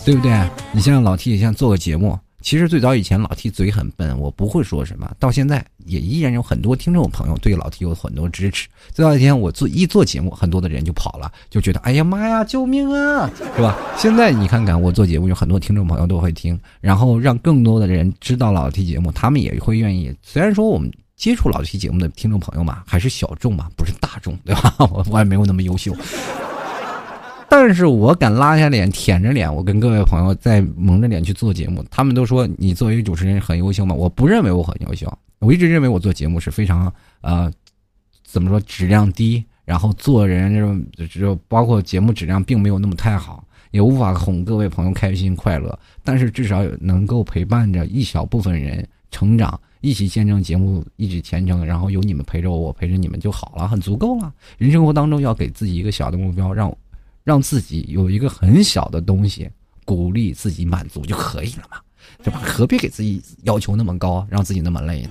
[0.05, 0.49] 对不对？
[0.73, 2.19] 你像老 T，像做个节目。
[2.41, 5.11] 其实最早以前老 T 嘴很笨，我不会说什么。
[5.19, 8.69] 到现在也依然有很多听众朋友对老 T 有很多支持。
[8.93, 13.77] 最早一天我做一做节目，很多的人就跑了，就觉得哎呀妈呀，救命啊，是吧？
[13.97, 20.15] 现在你看看我做节目，有很多听众朋友都会听，然后让更多的人知道老 T 节目，他们也会愿意。
[20.23, 24.75] 虽然说我们接触老 T 节目的听众朋友嘛，还是小众嘛，不是大众，对吧？
[24.91, 25.95] 我我也没有那么优秀。
[27.51, 31.85] 但是我敢拉下脸，舔着脸，我跟各位朋友在蒙着脸去做节目。
[31.91, 33.93] 他们都说你作为主持人很优秀吗？
[33.93, 35.13] 我不认为我很优秀。
[35.41, 36.91] 我一直认为我做节目是非常
[37.23, 37.53] 呃，
[38.23, 45.77] 怎么说质量低，然后做人这种就包括节目质量并没有那么太好，也无法哄各位朋友开心快乐。
[46.05, 54.33] 但是至少能够陪伴着一小部分人成长，一起见证节目一直前程，然后有你们陪着我，我陪着你们就好了，很足够了。
[54.57, 56.73] 人生活当中要给自己一个小的目标，让。
[57.25, 59.49] 让自己有一个很小的东西，
[59.85, 61.79] 鼓励自己满足就可以了嘛，
[62.23, 62.41] 对吧？
[62.45, 65.11] 何必给自己要求那么高，让自己那么累呢？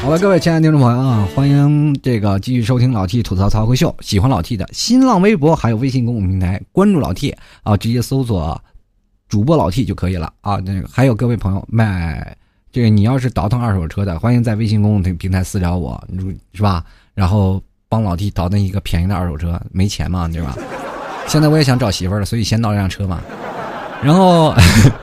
[0.00, 3.94] 好了，各位亲爱的听众朋友啊，欢迎这个继续收听老 T 吐槽槽会秀。
[4.00, 8.62] 喜欢老 T 的新浪微博还有微信公众平台，关注老 T 啊，直接搜索
[9.28, 10.56] 主播老 T 就可以了啊。
[10.56, 12.36] 那个还有各位朋友卖
[12.70, 16.02] 这个，你要是倒腾二手车的，欢迎在微信公众平台私聊我，
[16.52, 16.84] 是吧？
[17.14, 17.62] 然后。
[17.94, 20.56] 帮老弟倒腾一个便宜的二手车，没钱嘛， 对吧？
[21.28, 23.20] 现在我也想找媳妇了，所以先倒一辆车嘛。
[24.02, 24.52] 然后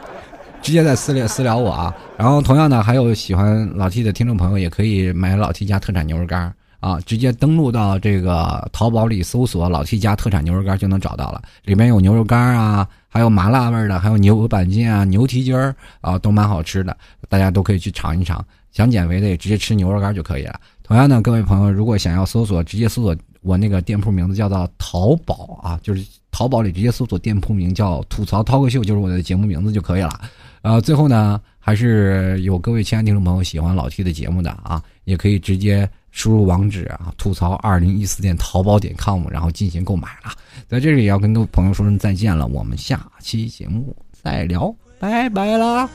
[0.61, 1.95] 直接在私聊私聊我啊。
[2.17, 11.41] 然后同样的，还有喜欢老 T 的听众朋友，也可以买老 T 家特产牛肉干啊，直接登录到这个淘宝里搜索“老 T 家特产牛肉干”就能找到了。
[11.63, 16.97] 里面有牛肉干啊，还有麻辣味的，还有牛板筋啊、牛蹄筋儿啊，都蛮好吃的，
[17.29, 18.43] 大家都可以去尝一尝。
[18.73, 20.59] 想减肥的也直接吃牛肉干就可以了。
[20.91, 30.19] 同样呢，各位朋友，如果想要搜索，直接搜索我那个店铺名字叫做淘宝啊，就是淘宝里直接搜索店铺名叫“吐槽涛哥秀”，就是我的节目名字就可以了。
[30.63, 40.33] 呃，最后呢，还是有各位亲爱的听众朋友喜欢老 T 的节目的啊，也可以直接输入网址啊，吐槽二零一四店淘宝点 com，然后进行购买了。
[40.67, 45.89] 在这里也要跟各位朋友说声再见了，我们下期节目再聊，拜拜啦！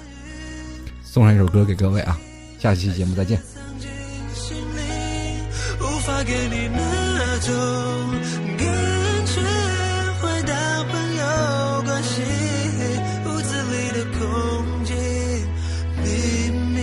[1.02, 2.18] 送上一首歌给各位啊，
[2.58, 3.55] 下期节目再见。
[5.80, 6.78] 无法给你那
[7.40, 7.52] 种
[8.56, 8.66] 感
[9.26, 9.40] 觉，
[10.20, 10.52] 回到
[10.90, 11.22] 朋友
[11.84, 12.22] 关系，
[13.26, 14.20] 屋子里的空
[14.84, 14.92] 气，
[16.02, 16.04] 秘
[16.74, 16.76] 密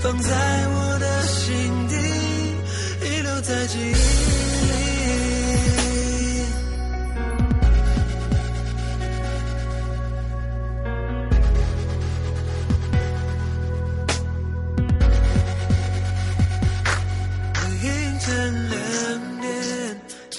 [0.00, 0.28] 放在
[0.74, 0.77] 我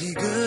[0.01, 0.38] 一个。